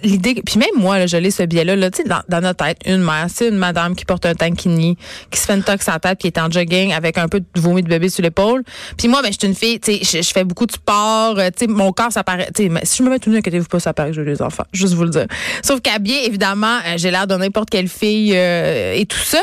L'idée, 0.03 0.35
puis 0.45 0.59
même 0.59 0.69
moi, 0.77 0.99
là, 0.99 1.07
je 1.07 1.17
l'ai 1.17 1.31
ce 1.31 1.43
biais-là, 1.43 1.75
là, 1.75 1.91
tu 1.91 2.03
sais, 2.03 2.09
dans, 2.09 2.21
dans 2.29 2.43
notre 2.43 2.65
tête, 2.65 2.77
une 2.85 3.03
mère, 3.03 3.27
c'est 3.33 3.49
une 3.49 3.57
madame 3.57 3.97
qui 3.97 4.05
porte 4.05 4.27
un 4.27 4.35
tankini, 4.35 4.97
qui 5.31 5.41
se 5.41 5.47
fait 5.47 5.55
une 5.55 5.63
tox 5.63 5.87
la 5.87 5.99
tête, 5.99 6.19
qui 6.19 6.27
est 6.27 6.39
en 6.39 6.51
jogging 6.51 6.93
avec 6.93 7.17
un 7.17 7.27
peu 7.27 7.41
de 7.41 7.47
vomi 7.57 7.83
de 7.83 7.89
bébé 7.89 8.11
sur 8.11 8.23
l'épaule. 8.23 8.65
Puis 8.99 9.09
moi, 9.09 9.23
ben, 9.23 9.33
je 9.33 9.39
suis 9.39 9.49
une 9.49 9.55
fille, 9.55 9.81
tu 9.81 10.05
sais, 10.05 10.23
je, 10.23 10.31
fais 10.31 10.45
beaucoup 10.45 10.67
de 10.67 10.73
sport, 10.73 11.39
euh, 11.39 11.49
tu 11.49 11.65
sais, 11.65 11.67
mon 11.67 11.93
corps, 11.93 12.13
ça 12.13 12.23
paraît, 12.23 12.51
tu 12.55 12.69
sais, 12.69 12.81
si 12.85 12.99
je 12.99 13.03
me 13.03 13.11
mets 13.11 13.19
tout 13.19 13.31
nu, 13.31 13.39
inquiétez-vous 13.39 13.67
pas, 13.67 13.81
ça 13.81 13.95
paraît 13.95 14.11
que 14.11 14.17
j'ai 14.17 14.25
des 14.25 14.43
enfants, 14.43 14.65
juste 14.73 14.93
vous 14.93 15.05
le 15.05 15.11
dire. 15.11 15.27
Sauf 15.63 15.81
qu'habillée, 15.81 16.27
évidemment, 16.27 16.79
euh, 16.87 16.95
j'ai 16.97 17.11
l'air 17.11 17.27
de 17.27 17.35
n'importe 17.35 17.71
quelle 17.71 17.89
fille 17.89 18.33
euh, 18.35 18.95
et 18.95 19.07
tout 19.07 19.19
ça. 19.19 19.41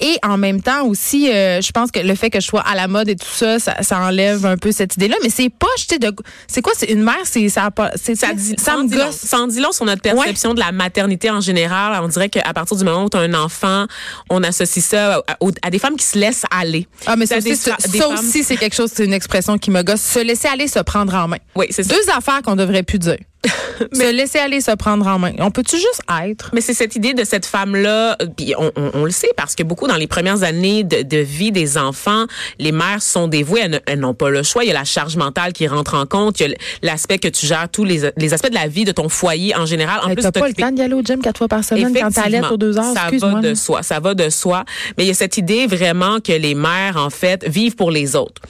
Et 0.00 0.16
en 0.22 0.36
même 0.36 0.62
temps 0.62 0.86
aussi, 0.86 1.30
euh, 1.30 1.60
je 1.60 1.70
pense 1.72 1.90
que 1.90 2.00
le 2.00 2.14
fait 2.14 2.30
que 2.30 2.40
je 2.40 2.46
sois 2.46 2.60
à 2.60 2.74
la 2.74 2.88
mode 2.88 3.08
et 3.08 3.16
tout 3.16 3.26
ça, 3.30 3.58
ça, 3.58 3.82
ça 3.82 3.98
enlève 4.00 4.46
un 4.46 4.56
peu 4.56 4.72
cette 4.72 4.96
idée-là. 4.96 5.16
Mais 5.22 5.30
c'est 5.30 5.50
pas, 5.50 5.66
tu 5.76 5.84
sais, 5.88 5.98
de, 5.98 6.12
c'est 6.46 6.62
quoi, 6.62 6.72
c'est 6.76 6.90
une 6.90 7.02
mère, 7.02 7.16
c'est 7.24 7.48
ça, 7.48 7.70
Ça, 7.96 8.32
dit, 8.34 8.54
ça 8.56 8.64
ça, 8.64 8.76
me 8.76 8.82
en 8.82 8.86
gosse. 8.86 9.16
ça 9.16 9.38
notre 9.88 10.02
perception 10.02 10.54
de 10.54 10.60
la 10.60 10.72
maternité 10.72 11.30
en 11.30 11.40
général. 11.40 11.98
On 12.02 12.08
dirait 12.08 12.28
qu'à 12.28 12.52
partir 12.52 12.76
du 12.76 12.84
moment 12.84 13.04
où 13.04 13.08
tu 13.10 13.16
as 13.16 13.20
un 13.20 13.34
enfant, 13.34 13.86
on 14.30 14.42
associe 14.42 14.84
ça 14.84 15.22
à, 15.62 15.70
des 15.70 15.78
femmes 15.78 15.96
qui 15.96 16.04
se 16.04 16.18
laissent 16.18 16.44
aller. 16.50 16.86
Ah, 17.06 17.16
mais 17.16 17.26
ça, 17.26 17.40
des 17.40 17.54
ça, 17.56 17.76
fa- 17.76 17.88
des 17.88 17.98
ça 17.98 18.04
femmes- 18.08 18.14
aussi, 18.14 18.44
c'est 18.44 18.56
quelque 18.56 18.74
chose, 18.76 18.90
c'est 18.94 19.04
une 19.04 19.12
expression 19.12 19.58
qui 19.58 19.70
me 19.70 19.82
gosse. 19.82 20.00
Se 20.00 20.20
laisser 20.20 20.48
aller, 20.48 20.68
se 20.68 20.78
prendre 20.80 21.14
en 21.14 21.28
main. 21.28 21.38
Oui, 21.56 21.66
c'est 21.70 21.82
ça. 21.82 21.94
Deux 21.94 22.10
affaires 22.16 22.42
qu'on 22.42 22.56
devrait 22.56 22.82
plus 22.82 22.98
dire. 22.98 23.16
se 23.92 24.12
laisser 24.12 24.38
aller, 24.38 24.60
se 24.60 24.72
prendre 24.74 25.06
en 25.06 25.18
main. 25.18 25.32
On 25.38 25.50
peut-tu 25.50 25.76
juste 25.76 26.02
être? 26.26 26.50
Mais 26.52 26.60
c'est 26.60 26.74
cette 26.74 26.96
idée 26.96 27.14
de 27.14 27.22
cette 27.24 27.46
femme-là, 27.46 28.16
puis 28.36 28.54
on, 28.58 28.72
on- 28.76 28.90
on 28.94 29.04
le 29.04 29.10
sait 29.12 29.30
parce 29.36 29.54
que 29.54 29.62
beaucoup 29.62 29.86
dans 29.86 29.96
les 29.96 30.08
premières 30.08 30.42
années 30.42 30.82
de, 30.82 31.02
de 31.02 31.18
vie 31.18 31.52
des 31.52 31.78
enfants, 31.78 32.24
les 32.58 32.72
mères 32.72 33.00
sont 33.02 33.28
dévouées, 33.28 33.62
elles, 33.86 34.00
n'ont 34.00 34.14
pas 34.14 34.30
le 34.30 34.42
choix. 34.42 34.64
Il 34.64 34.68
y 34.68 34.70
a 34.70 34.74
la 34.74 34.84
charge 34.84 35.16
mentale 35.16 35.52
qui 35.52 35.68
rentre 35.68 35.94
en 35.94 36.06
compte, 36.06 36.40
il 36.40 36.50
y 36.50 36.52
a 36.52 36.56
l'aspect 36.82 37.18
que 37.18 37.28
tu 37.28 37.46
gères 37.46 37.68
tous 37.70 37.84
les, 37.84 38.10
les 38.16 38.34
aspects 38.34 38.48
de 38.50 38.54
la 38.54 38.66
vie 38.66 38.84
de 38.84 38.92
ton 38.92 39.08
foyer 39.08 39.54
en 39.54 39.66
général. 39.66 40.00
En 40.02 40.08
Hey, 40.08 40.14
plus, 40.14 40.22
T'as 40.22 40.32
pas 40.32 40.48
le 40.48 40.54
temps 40.54 40.72
d'y 40.72 40.82
aller 40.82 40.94
au 40.94 41.02
gym 41.02 41.20
quatre 41.22 41.38
fois 41.38 41.48
par 41.48 41.62
semaine 41.64 41.94
quand 41.94 42.10
t'allais 42.10 42.40
aux 42.44 42.56
deux 42.56 42.76
heures? 42.78 42.92
Ça 42.94 43.08
va 43.26 43.40
de 43.40 43.54
soi, 43.54 43.82
ça 43.82 44.00
va 44.00 44.14
de 44.14 44.28
soi. 44.30 44.64
Mais 44.96 45.04
il 45.04 45.08
y 45.08 45.10
a 45.10 45.14
cette 45.14 45.36
idée 45.38 45.66
vraiment 45.66 46.18
que 46.20 46.32
les 46.32 46.54
mères, 46.54 46.96
en 46.96 47.10
fait, 47.10 47.46
vivent 47.48 47.76
pour 47.76 47.90
les 47.92 48.16
autres. 48.16 48.42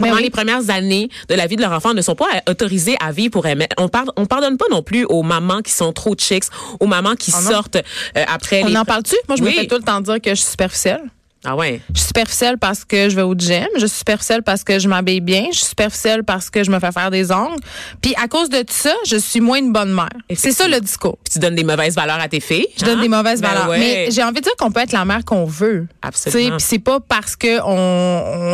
Pendant 0.00 0.16
oui. 0.16 0.22
les 0.24 0.30
premières 0.30 0.70
années 0.70 1.08
de 1.28 1.34
la 1.34 1.46
vie 1.46 1.56
de 1.56 1.62
leur 1.62 1.72
enfant, 1.72 1.94
ne 1.94 2.02
sont 2.02 2.14
pas 2.14 2.26
autorisées 2.48 2.96
à 3.00 3.12
vivre 3.12 3.30
pour 3.30 3.46
aimer. 3.46 3.68
On 3.78 3.88
pardonne, 3.88 4.12
on 4.16 4.26
pardonne 4.26 4.56
pas 4.56 4.64
non 4.70 4.82
plus 4.82 5.04
aux 5.04 5.22
mamans 5.22 5.60
qui 5.62 5.72
sont 5.72 5.92
trop 5.92 6.14
chicks, 6.16 6.44
aux 6.80 6.86
mamans 6.86 7.14
qui 7.14 7.32
Oh 7.36 7.40
non. 7.42 7.50
sortent 7.50 7.76
euh, 7.76 8.24
après 8.28 8.62
On 8.64 8.68
les... 8.68 8.76
en 8.76 8.84
parle-tu? 8.84 9.14
Moi, 9.28 9.36
je 9.36 9.42
me 9.42 9.50
fais 9.50 9.66
tout 9.66 9.76
le 9.76 9.82
temps 9.82 10.00
dire 10.00 10.20
que 10.20 10.30
je 10.30 10.34
suis 10.40 10.50
superficielle. 10.50 11.02
Ah 11.44 11.56
ouais? 11.56 11.80
Je 11.94 11.98
suis 12.00 12.08
superficielle 12.08 12.58
parce 12.58 12.84
que 12.84 13.08
je 13.08 13.16
vais 13.16 13.22
au 13.22 13.34
gym. 13.34 13.66
Je 13.76 13.86
suis 13.86 13.98
superficielle 13.98 14.42
parce 14.42 14.62
que 14.62 14.78
je 14.78 14.88
m'habille 14.88 15.20
bien. 15.22 15.46
Je 15.50 15.56
suis 15.56 15.66
superficielle 15.68 16.22
parce 16.22 16.50
que 16.50 16.62
je 16.64 16.70
me 16.70 16.78
fais 16.78 16.92
faire 16.92 17.10
des 17.10 17.32
ongles. 17.32 17.60
Puis 18.02 18.14
à 18.22 18.28
cause 18.28 18.50
de 18.50 18.58
tout 18.58 18.74
ça, 18.74 18.92
je 19.06 19.16
suis 19.16 19.40
moins 19.40 19.58
une 19.58 19.72
bonne 19.72 19.90
mère. 19.92 20.10
C'est 20.34 20.52
ça 20.52 20.68
le 20.68 20.78
discours. 20.80 21.16
Puis 21.24 21.34
tu 21.34 21.38
donnes 21.38 21.54
des 21.54 21.64
mauvaises 21.64 21.94
valeurs 21.94 22.20
à 22.20 22.28
tes 22.28 22.40
filles? 22.40 22.66
Je 22.78 22.84
donne 22.84 22.98
hein? 22.98 23.02
des 23.02 23.08
mauvaises 23.08 23.40
Ben 23.40 23.48
valeurs. 23.48 23.68
ouais. 23.70 23.78
Mais 23.78 24.10
j'ai 24.10 24.22
envie 24.22 24.40
de 24.40 24.42
dire 24.42 24.52
qu'on 24.58 24.70
peut 24.70 24.80
être 24.80 24.92
la 24.92 25.06
mère 25.06 25.24
qu'on 25.24 25.46
veut. 25.46 25.86
Absolument. 26.02 26.56
Puis 26.58 26.66
c'est 26.68 26.78
pas 26.78 27.00
parce 27.00 27.36
que 27.36 27.60
on, 27.62 27.72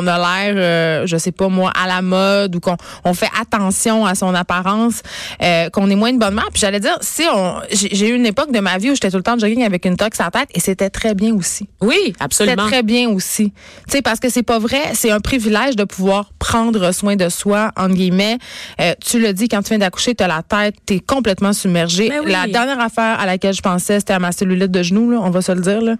on 0.03 0.07
a 0.07 0.19
l'air, 0.19 0.55
euh, 0.57 1.07
je 1.07 1.17
sais 1.17 1.33
pas 1.33 1.49
moi, 1.49 1.73
à 1.75 1.89
la 1.89 2.03
mode 2.03 2.55
ou 2.55 2.61
qu'on 2.61 2.77
on 3.05 3.15
fait 3.15 3.31
attention 3.41 4.07
à 4.07 4.15
son 4.15 4.33
apparence 4.33 5.03
euh, 5.43 5.71
qu'on 5.71 5.91
est 5.91 5.97
moins 5.97 6.11
une 6.11 6.21
bonne 6.21 6.35
mère. 6.35 6.49
Puis 6.53 6.61
j'allais 6.61 6.81
dire, 6.81 6.99
si 7.01 7.25
on, 7.35 7.61
j'ai 7.73 8.11
eu 8.11 8.15
une 8.15 8.27
époque 8.27 8.53
de 8.53 8.61
ma 8.61 8.79
vie 8.79 8.91
où 8.91 8.95
j'étais 8.95 9.11
tout 9.11 9.17
le 9.17 9.25
temps 9.25 9.35
de 9.35 9.41
jogging 9.41 9.65
avec 9.65 9.85
une 9.87 9.97
tox 9.97 10.21
à 10.21 10.27
la 10.27 10.31
tête 10.31 10.49
et 10.55 10.61
c'était 10.61 10.91
très 10.91 11.15
bien 11.15 11.35
aussi. 11.35 11.69
Oui, 11.81 12.15
absolument. 12.21 12.69
Très 12.77 12.83
bien 12.83 13.09
aussi. 13.09 13.53
Tu 13.87 13.93
sais, 13.97 14.03
parce 14.03 14.21
que 14.21 14.29
c'est 14.29 14.43
pas 14.43 14.59
vrai, 14.59 14.81
c'est 14.93 15.11
un 15.11 15.21
privilège 15.21 15.77
de 15.77 15.85
pouvoir 15.85 16.31
prendre 16.39 16.93
soin 16.93 17.17
de 17.17 17.31
soi, 17.31 17.71
entre 17.75 17.95
guillemets. 17.95 18.37
Euh, 18.83 18.93
tu 19.03 19.19
le 19.19 19.33
dis, 19.33 19.49
quand 19.49 19.63
tu 19.63 19.71
viens 19.71 19.79
d'accoucher, 19.79 20.15
t'as 20.15 20.27
la 20.27 20.43
tête, 20.43 20.75
t'es 20.85 21.01
complètement 21.01 21.55
submergée. 21.55 22.09
Mais 22.11 22.19
oui. 22.21 22.31
La 22.33 22.47
dernière 22.47 22.79
affaire 22.81 23.19
à 23.19 23.25
laquelle 23.25 23.55
je 23.55 23.63
pensais, 23.63 23.99
c'était 24.01 24.13
à 24.13 24.19
ma 24.19 24.31
cellulite 24.31 24.71
de 24.71 24.83
genou, 24.83 25.11
là, 25.11 25.21
on 25.23 25.31
va 25.31 25.41
se 25.41 25.53
le 25.53 25.63
dire. 25.63 25.81
Là. 25.81 25.95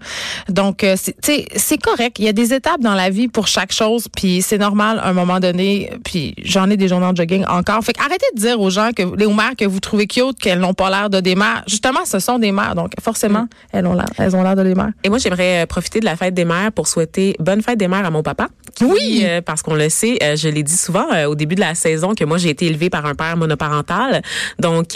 Donc, 0.49 0.83
euh, 0.83 0.95
c'est- 1.01 1.15
tu 1.19 1.31
sais, 1.33 1.45
c'est 1.55 1.79
correct. 1.81 2.17
Il 2.19 2.25
y 2.25 2.29
a 2.29 2.33
des 2.33 2.53
étapes 2.53 2.81
dans 2.81 2.93
la 2.93 3.09
vie 3.09 3.27
pour 3.27 3.47
chaque 3.47 3.71
chose, 3.73 4.07
puis 4.15 4.43
c'est 4.43 4.59
normal 4.59 4.99
à 4.99 5.09
un 5.09 5.13
moment 5.13 5.39
donné. 5.39 5.89
Puis 6.03 6.35
j'en 6.43 6.69
ai 6.69 6.77
des 6.77 6.87
journées 6.87 7.07
en 7.07 7.15
jogging 7.15 7.43
encore. 7.47 7.83
Fait 7.83 7.97
arrêtez 7.99 8.25
de 8.35 8.39
dire 8.39 8.61
aux 8.61 8.69
gens, 8.69 8.91
que 8.95 9.01
les 9.17 9.25
mères 9.25 9.55
que 9.57 9.65
vous 9.65 9.79
trouvez 9.79 10.05
cute, 10.05 10.37
qu'elles 10.39 10.59
n'ont 10.59 10.75
pas 10.75 10.91
l'air 10.91 11.09
de 11.09 11.21
des 11.21 11.33
mères. 11.35 11.63
Justement, 11.67 12.05
ce 12.05 12.19
sont 12.19 12.37
des 12.37 12.51
mères, 12.51 12.75
donc 12.75 12.91
forcément, 13.01 13.41
Mm. 13.43 13.47
elles 13.73 13.85
ont 13.87 13.93
l'air, 13.93 14.05
elles 14.19 14.35
ont 14.35 14.43
l'air 14.43 14.55
de 14.55 14.63
des 14.63 14.75
mères. 14.75 14.91
Et 15.03 15.09
moi, 15.09 15.17
j'aimerais 15.17 15.63
euh, 15.63 15.65
profiter 15.65 15.99
de 15.99 16.05
la 16.05 16.15
fête 16.15 16.33
des 16.33 16.45
mères 16.45 16.66
pour 16.71 16.87
souhaiter 16.87 17.35
bonne 17.39 17.61
fête 17.61 17.77
des 17.77 17.87
mères 17.87 18.05
à 18.05 18.11
mon 18.11 18.23
papa. 18.23 18.47
qui, 18.75 18.85
Oui. 18.85 19.21
euh, 19.23 19.41
parce 19.41 19.61
qu'on 19.61 19.73
le 19.75 19.89
sait, 19.89 20.17
euh, 20.21 20.35
je 20.35 20.49
l'ai 20.49 20.63
dit 20.63 20.77
souvent 20.77 21.05
euh, 21.13 21.25
au 21.25 21.35
début 21.35 21.55
de 21.55 21.59
la 21.61 21.75
saison 21.75 22.13
que 22.13 22.23
moi, 22.23 22.37
j'ai 22.37 22.49
été 22.49 22.65
élevée 22.67 22.89
par 22.89 23.05
un 23.05 23.15
père 23.15 23.37
monoparental. 23.37 24.21
Donc, 24.59 24.93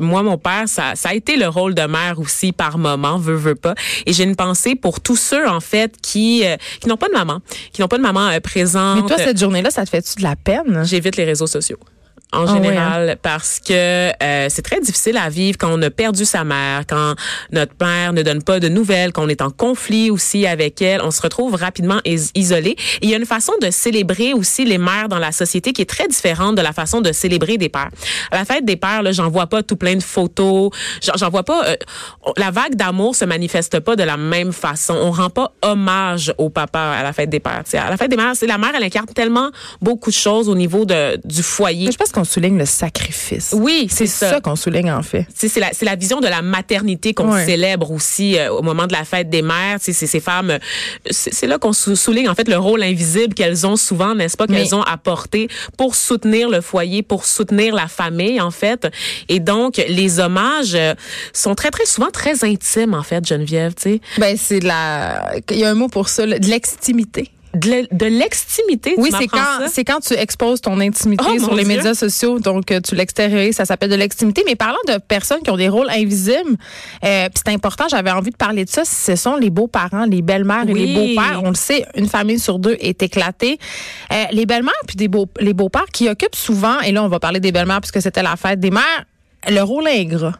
moi, 0.00 0.22
mon 0.22 0.38
père, 0.38 0.64
ça, 0.66 0.92
ça 0.94 1.10
a 1.10 1.14
été 1.14 1.36
le 1.36 1.48
rôle 1.48 1.74
de 1.74 1.82
mère 1.82 2.18
aussi 2.18 2.52
par 2.52 2.78
moment, 2.78 3.18
veut, 3.18 3.34
veut 3.34 3.54
pas. 3.54 3.74
Et 4.06 4.12
j'ai 4.12 4.24
une 4.24 4.36
pensée 4.36 4.74
pour 4.74 5.00
tous 5.00 5.16
ceux, 5.16 5.48
en 5.48 5.60
fait, 5.60 5.94
qui, 6.02 6.44
qui 6.80 6.88
n'ont 6.88 6.96
pas 6.96 7.08
de 7.08 7.14
maman, 7.14 7.40
qui 7.72 7.80
n'ont 7.80 7.88
pas 7.88 7.98
de 7.98 8.02
maman 8.02 8.30
présente. 8.42 9.02
Mais 9.02 9.08
toi, 9.08 9.18
cette 9.18 9.38
journée-là, 9.38 9.70
ça 9.70 9.84
te 9.84 9.90
fait-tu 9.90 10.16
de 10.16 10.22
la 10.22 10.36
peine? 10.36 10.82
J'évite 10.84 11.16
les 11.16 11.24
réseaux 11.24 11.46
sociaux. 11.46 11.78
En 12.34 12.46
Ah 12.46 12.54
général, 12.54 13.16
parce 13.22 13.60
que 13.60 13.72
euh, 14.22 14.46
c'est 14.48 14.62
très 14.62 14.80
difficile 14.80 15.16
à 15.16 15.28
vivre 15.28 15.56
quand 15.58 15.70
on 15.72 15.80
a 15.82 15.90
perdu 15.90 16.24
sa 16.24 16.44
mère, 16.44 16.82
quand 16.88 17.14
notre 17.52 17.72
mère 17.80 18.12
ne 18.12 18.22
donne 18.22 18.42
pas 18.42 18.60
de 18.60 18.68
nouvelles, 18.68 19.12
qu'on 19.12 19.28
est 19.28 19.42
en 19.42 19.50
conflit 19.50 20.10
aussi 20.10 20.46
avec 20.46 20.82
elle, 20.82 21.00
on 21.02 21.10
se 21.10 21.22
retrouve 21.22 21.54
rapidement 21.54 22.00
is- 22.04 22.30
isolé. 22.34 22.70
Et 22.70 22.76
il 23.02 23.10
y 23.10 23.14
a 23.14 23.18
une 23.18 23.26
façon 23.26 23.52
de 23.62 23.70
célébrer 23.70 24.32
aussi 24.32 24.64
les 24.64 24.78
mères 24.78 25.08
dans 25.08 25.18
la 25.18 25.32
société 25.32 25.72
qui 25.72 25.82
est 25.82 25.88
très 25.88 26.08
différente 26.08 26.54
de 26.56 26.62
la 26.62 26.72
façon 26.72 27.00
de 27.00 27.12
célébrer 27.12 27.56
des 27.58 27.68
pères. 27.68 27.90
À 28.30 28.36
la 28.36 28.44
fête 28.44 28.64
des 28.64 28.76
pères, 28.76 29.02
là, 29.02 29.12
j'en 29.12 29.28
vois 29.30 29.46
pas 29.46 29.62
tout 29.62 29.76
plein 29.76 29.96
de 29.96 30.02
photos, 30.02 30.70
j'en 31.02 31.12
j'en 31.16 31.30
vois 31.30 31.42
pas. 31.44 31.66
euh, 31.68 31.76
la 32.36 32.50
vague 32.50 32.74
d'amour 32.74 33.14
se 33.14 33.24
manifeste 33.24 33.80
pas 33.80 33.96
de 33.96 34.02
la 34.02 34.16
même 34.16 34.52
façon. 34.52 34.94
On 35.00 35.10
rend 35.10 35.30
pas 35.30 35.52
hommage 35.62 36.32
au 36.38 36.50
papa 36.50 36.80
à 36.80 37.02
la 37.02 37.12
fête 37.12 37.30
des 37.30 37.40
pères. 37.40 37.62
T'sais, 37.64 37.78
à 37.78 37.90
la 37.90 37.96
fête 37.96 38.10
des 38.10 38.16
mères, 38.16 38.32
c'est 38.34 38.46
la 38.46 38.58
mère, 38.58 38.70
elle 38.76 38.82
incarne 38.84 39.06
tellement 39.06 39.50
beaucoup 39.80 40.10
de 40.10 40.14
choses 40.14 40.48
au 40.48 40.54
niveau 40.54 40.84
de 40.84 41.18
du 41.24 41.42
foyer. 41.42 41.86
Mais 41.86 41.92
je 41.92 41.98
pense 41.98 42.10
qu'on 42.12 42.23
souligne 42.24 42.58
le 42.58 42.66
sacrifice. 42.66 43.54
Oui, 43.56 43.88
C'est 43.90 44.06
ça, 44.06 44.40
qu'on 44.40 44.56
souligne, 44.56 44.90
en 44.90 45.02
fait. 45.02 45.26
C'est 45.34 45.54
la, 45.60 45.72
c'est 45.72 45.84
la 45.84 45.96
vision 45.96 46.20
de 46.20 46.26
la 46.26 46.42
maternité 46.42 47.14
qu'on 47.14 47.32
Ouais. 47.32 47.44
célèbre 47.46 47.90
aussi 47.90 48.38
euh, 48.38 48.50
au 48.52 48.62
moment 48.62 48.86
de 48.86 48.92
la 48.92 49.04
fête 49.04 49.28
des 49.30 49.42
mères. 49.42 49.78
C'est 49.80 49.92
ces 49.92 50.20
femmes, 50.20 50.58
c'est 51.10 51.46
là 51.46 51.58
qu'on 51.58 51.72
sou- 51.72 51.96
souligne 51.96 52.28
en 52.28 52.34
fait 52.34 52.48
le 52.48 52.58
rôle 52.58 52.82
invisible 52.82 53.34
qu'elles 53.34 53.66
ont 53.66 53.76
souvent, 53.76 54.14
n'est-ce 54.14 54.36
pas, 54.36 54.46
qu'elles 54.46 54.74
ont 54.74 54.82
apporté 54.82 55.48
pour 55.78 55.94
soutenir 55.94 56.48
le 56.48 56.60
foyer, 56.60 57.02
pour 57.02 57.24
soutenir 57.24 57.74
la 57.74 57.88
famille 57.88 58.40
en 58.40 58.50
fait. 58.50 58.86
Et 59.28 59.40
donc 59.40 59.82
les 59.88 60.20
hommages 60.20 60.74
euh, 60.74 60.94
sont 61.32 61.54
très 61.54 61.70
très 61.70 61.86
souvent 61.86 62.10
très 62.10 62.44
intimes 62.44 62.94
en 62.94 63.02
fait, 63.02 63.26
Geneviève. 63.26 63.74
Tu 63.74 63.82
sais. 63.82 64.00
Ben, 64.18 64.36
c'est 64.36 64.60
de 64.60 64.66
la. 64.66 65.32
Il 65.50 65.58
y 65.58 65.64
a 65.64 65.70
un 65.70 65.74
mot 65.74 65.88
pour 65.88 66.08
ça, 66.08 66.26
de 66.26 66.46
l'extimité. 66.48 67.30
De, 67.54 68.06
l'extimité. 68.06 68.94
Oui, 68.96 69.10
c'est 69.18 69.26
quand 69.28 69.68
c'est 69.68 69.84
quand 69.84 70.00
tu 70.00 70.14
exposes 70.14 70.60
ton 70.60 70.80
intimité 70.80 71.24
Oh, 71.28 71.38
sur 71.38 71.54
les 71.54 71.64
Dieu. 71.64 71.76
médias 71.76 71.94
sociaux, 71.94 72.38
donc 72.38 72.70
euh, 72.70 72.80
tu 72.80 72.94
l'extériorises, 72.94 73.56
ça 73.56 73.64
s'appelle 73.64 73.90
de 73.90 73.94
l'extimité. 73.96 74.42
Mais 74.46 74.56
parlant 74.56 74.78
de 74.88 74.98
personnes 74.98 75.40
qui 75.42 75.50
ont 75.50 75.56
des 75.56 75.68
rôles 75.68 75.88
invisibles, 75.90 76.56
euh, 77.04 77.28
puis 77.28 77.42
c'est 77.44 77.52
important, 77.52 77.84
j'avais 77.88 78.10
envie 78.10 78.30
de 78.30 78.36
parler 78.36 78.64
de 78.64 78.70
ça. 78.70 78.84
Ce 78.84 79.16
sont 79.16 79.36
les 79.36 79.50
beaux-parents, 79.50 80.04
les 80.04 80.22
belles-mères 80.22 80.68
et 80.68 80.72
Oui. 80.72 80.86
les 80.86 80.94
beaux-pères. 80.94 81.42
On 81.44 81.48
le 81.48 81.54
sait, 81.54 81.84
une 81.94 82.08
famille 82.08 82.38
sur 82.38 82.58
deux 82.58 82.76
est 82.80 83.02
éclatée. 83.02 83.58
Euh, 84.12 84.24
les 84.32 84.46
belles-mères 84.46 84.72
puis 84.86 84.96
des 84.96 85.08
beaux 85.08 85.26
les 85.40 85.54
beaux-pères 85.54 85.86
qui 85.92 86.08
occupent 86.08 86.36
souvent, 86.36 86.80
et 86.80 86.92
là 86.92 87.02
on 87.04 87.08
va 87.08 87.20
parler 87.20 87.40
des 87.40 87.52
belles-mères 87.52 87.80
puisque 87.80 88.02
c'était 88.02 88.22
la 88.22 88.36
fête 88.36 88.60
des 88.60 88.70
mères, 88.70 89.04
le 89.48 89.60
rôle 89.60 89.86
ingrat. 89.88 90.32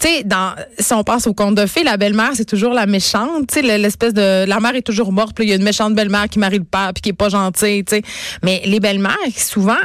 Tu 0.00 0.08
sais, 0.08 0.24
dans, 0.24 0.54
si 0.78 0.92
on 0.92 1.02
passe 1.04 1.26
au 1.26 1.34
conte 1.34 1.54
de 1.54 1.66
fées, 1.66 1.84
la 1.84 1.96
belle-mère, 1.96 2.30
c'est 2.34 2.44
toujours 2.44 2.72
la 2.74 2.86
méchante. 2.86 3.48
Tu 3.48 3.54
sais, 3.54 3.62
le- 3.62 3.80
l'espèce 3.82 4.14
de, 4.14 4.44
la 4.46 4.60
mère 4.60 4.74
est 4.74 4.82
toujours 4.82 5.12
morte, 5.12 5.36
il 5.40 5.48
y 5.48 5.52
a 5.52 5.56
une 5.56 5.62
méchante 5.62 5.94
belle-mère 5.94 6.28
qui 6.28 6.38
marie 6.38 6.58
le 6.58 6.64
père, 6.64 6.90
puis 6.94 7.02
qui 7.02 7.08
est 7.10 7.12
pas 7.14 7.28
gentille, 7.28 7.84
tu 7.84 7.96
sais. 7.96 8.02
Mais 8.42 8.62
les 8.64 8.80
belles-mères, 8.80 9.16
souvent, 9.36 9.76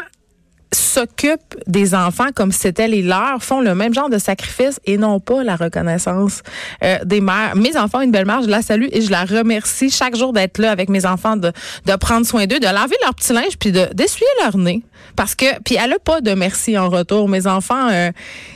s'occupent 0.94 1.56
des 1.68 1.96
enfants 1.96 2.28
comme 2.36 2.52
si 2.52 2.60
c'était 2.60 2.88
les 2.88 3.02
leurs, 3.02 3.44
font 3.44 3.62
le 3.62 3.74
même 3.76 3.94
genre 3.94 4.10
de 4.10 4.18
sacrifice 4.18 4.80
et 4.86 4.98
non 4.98 5.20
pas 5.20 5.44
la 5.44 5.56
reconnaissance 5.56 6.42
euh, 6.84 6.98
des 7.04 7.22
mères. 7.22 7.56
Mes 7.56 7.76
enfants, 7.78 8.00
ont 8.00 8.02
une 8.02 8.12
belle-mère, 8.12 8.42
je 8.44 8.50
la 8.50 8.62
salue 8.62 8.88
et 8.92 9.02
je 9.02 9.10
la 9.12 9.26
remercie 9.26 9.90
chaque 9.90 10.16
jour 10.16 10.34
d'être 10.34 10.58
là 10.60 10.72
avec 10.72 10.90
mes 10.90 11.06
enfants, 11.06 11.36
de, 11.38 11.52
de 11.86 11.96
prendre 11.96 12.26
soin 12.26 12.46
d'eux, 12.46 12.60
de 12.60 12.66
laver 12.66 12.96
leur 13.02 13.14
petit 13.16 13.34
linge 13.34 13.58
puis 13.60 13.72
de 13.72 13.88
d'essuyer 13.94 14.28
leur 14.44 14.58
nez. 14.58 14.82
Parce 15.16 15.36
que, 15.36 15.46
puis 15.64 15.76
elle 15.84 15.94
a 15.94 16.00
pas 16.00 16.22
de 16.22 16.34
merci 16.34 16.78
en 16.78 16.90
retour. 16.90 17.28
Mes 17.30 17.46
enfants, 17.46 17.90
euh, 17.92 18.12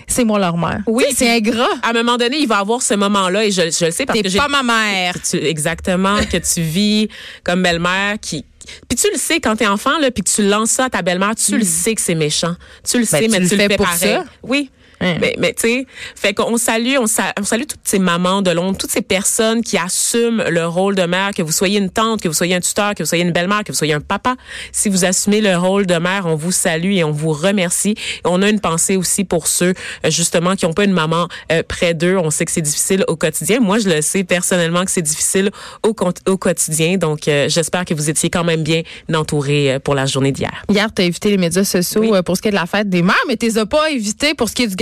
c'est 0.08 0.24
moi 0.24 0.40
leur 0.40 0.58
mère. 0.58 0.80
Oui, 0.88 1.04
c'est 1.16 1.30
ingrat. 1.30 1.68
À 1.84 1.90
un 1.90 1.94
moment 1.94 2.18
donné, 2.18 2.38
il 2.40 2.48
va 2.48 2.58
avoir 2.60 2.82
ce 2.82 2.94
moment-là 2.96 3.46
et 3.46 3.52
je, 3.52 3.62
je 3.70 3.86
le 3.86 3.92
sais 3.92 4.06
parce 4.06 4.20
que 4.22 4.30
j'ai 4.30 4.38
pas 4.40 4.48
ma 4.48 4.64
mère. 4.64 5.16
tu- 5.22 5.38
exactement 5.38 6.18
que 6.32 6.38
tu 6.38 6.62
vis 6.62 7.10
comme 7.44 7.62
belle-mère 7.62 8.16
qui 8.22 8.44
puis 8.88 8.98
tu 8.98 9.08
le 9.12 9.18
sais 9.18 9.40
quand 9.40 9.56
t'es 9.56 9.68
enfant 9.68 9.98
là 10.00 10.12
puis 10.12 10.24
que 10.24 10.30
tu 10.30 10.48
lances 10.48 10.72
ça 10.72 10.86
à 10.86 10.90
ta 10.90 11.02
belle-mère, 11.02 11.36
tu 11.36 11.58
le 11.58 11.64
sais 11.64 11.96
que 11.96 12.02
c'est 12.02 12.16
méchant. 12.16 12.56
Tu 12.90 12.98
le 12.98 13.04
Hmm. 13.04 13.08
Ben, 13.12 13.20
sais 13.22 13.28
mais 13.40 13.48
tu 13.48 13.56
le 13.56 13.68
fais 13.68 13.76
pour 13.78 13.86
pareil. 13.86 14.00
ça? 14.00 14.26
Oui. 14.44 14.70
Mais, 15.00 15.36
mais 15.38 15.54
tu 15.54 15.62
sais, 15.68 15.86
fait 16.16 16.34
qu'on 16.34 16.58
salue, 16.58 16.96
on, 17.00 17.06
sa- 17.08 17.34
on 17.40 17.44
salue 17.44 17.64
toutes 17.68 17.82
ces 17.84 18.00
mamans 18.00 18.42
de 18.42 18.50
Londres, 18.52 18.78
toutes 18.80 18.92
ces 18.92 19.02
personnes 19.02 19.62
qui 19.62 19.78
assument 19.78 20.44
le 20.50 20.66
rôle 20.66 20.96
de 20.96 21.04
mère, 21.04 21.32
que 21.36 21.42
vous 21.44 21.52
soyez 21.52 21.78
une 21.80 21.90
tante, 21.90 22.22
que 22.22 22.28
vous 22.28 22.34
soyez 22.34 22.56
un 22.56 22.60
tuteur, 22.60 22.96
que 22.96 23.04
vous 23.04 23.08
soyez 23.08 23.24
une 23.24 23.32
belle-mère, 23.32 23.64
que 23.64 23.72
vous 23.72 23.78
soyez 23.78 23.94
un 23.94 24.02
papa. 24.02 24.36
Si 24.72 24.90
vous 24.90 25.06
assumez 25.06 25.42
le 25.42 25.56
rôle 25.56 25.86
de 25.86 25.96
mère, 25.96 26.26
on 26.26 26.36
vous 26.36 26.52
salue 26.52 26.94
et 26.94 27.04
on 27.04 27.12
vous 27.12 27.32
remercie. 27.32 27.92
Et 27.92 28.22
on 28.26 28.42
a 28.42 28.50
une 28.50 28.60
pensée 28.60 28.96
aussi 28.98 29.24
pour 29.24 29.48
ceux, 29.48 29.74
euh, 30.06 30.10
justement, 30.10 30.56
qui 30.56 30.66
n'ont 30.66 30.74
pas 30.74 30.84
une 30.86 30.94
maman 30.94 31.28
euh, 31.52 31.62
près 31.68 31.94
d'eux. 31.94 32.18
On 32.18 32.30
sait 32.32 32.46
que 32.46 32.52
c'est 32.52 32.62
difficile 32.62 33.04
au 33.08 33.16
quotidien. 33.16 33.60
Moi, 33.60 33.80
je 33.80 33.90
le 33.90 34.02
sais 34.02 34.24
personnellement 34.24 34.84
que 34.84 34.92
c'est 34.92 35.02
difficile 35.02 35.52
au, 35.84 35.94
quotidien. 35.94 36.98
Donc, 36.98 37.28
euh, 37.28 37.48
j'espère 37.50 37.86
que 37.86 37.94
vous 37.94 38.10
étiez 38.10 38.30
quand 38.30 38.44
même 38.44 38.64
bien 38.64 38.82
entourés 39.14 39.74
euh, 39.76 39.80
pour 39.80 39.96
la 39.96 40.06
journée 40.06 40.32
d'hier. 40.32 40.64
Hier, 40.70 40.88
tu 40.94 41.02
as 41.02 41.06
évité 41.06 41.30
les 41.30 41.38
médias 41.38 41.64
sociaux 41.64 42.02
Oui. 42.02 42.22
pour 42.26 42.36
ce 42.38 42.42
qui 42.42 42.48
est 42.48 42.52
de 42.52 42.56
la 42.56 42.66
fête 42.66 42.90
des 42.90 43.02
mères, 43.02 43.16
mais 43.28 43.38
tu 43.38 43.46
les 43.46 43.58
as 43.58 43.66
pas 43.66 43.90
évités 43.90 44.34
pour 44.34 44.50
ce 44.50 44.56
qui 44.56 44.64
est 44.64 44.68
du 44.68 44.76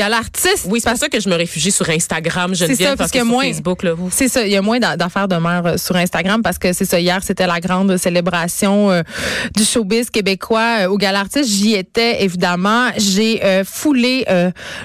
Oui, 0.67 0.79
c'est 0.83 0.89
pour 0.89 0.99
ça 0.99 1.09
que 1.09 1.19
je 1.19 1.29
me 1.29 1.35
réfugie 1.35 1.71
sur 1.71 1.89
Instagram, 1.89 2.53
Geneviève, 2.55 2.77
ça, 2.77 2.85
parce 2.97 2.97
parce 2.97 3.11
que, 3.11 3.17
que 3.19 3.23
sur 3.23 3.31
moi- 3.31 3.43
Facebook, 3.43 3.83
là, 3.83 3.93
vous. 3.93 4.09
C'est 4.11 4.27
ça, 4.27 4.45
il 4.45 4.51
y 4.51 4.55
a 4.55 4.61
moins 4.61 4.79
d'a- 4.79 4.97
d'affaires 4.97 5.27
de 5.27 5.35
mère 5.35 5.63
euh, 5.65 5.77
sur 5.77 5.95
Instagram 5.95 6.41
parce 6.43 6.57
que 6.57 6.73
c'est 6.73 6.85
ça. 6.85 6.99
Hier, 6.99 7.19
c'était 7.23 7.47
la 7.47 7.59
grande 7.59 7.97
célébration 7.97 8.91
euh, 8.91 9.01
du 9.55 9.63
showbiz 9.63 10.09
québécois 10.09 10.79
euh, 10.81 10.87
au 10.87 10.97
Gala 10.97 11.19
Artiste. 11.21 11.49
J'y 11.49 11.73
étais 11.75 12.23
évidemment. 12.23 12.89
J'ai 12.97 13.43
euh, 13.43 13.63
foulé 13.65 14.25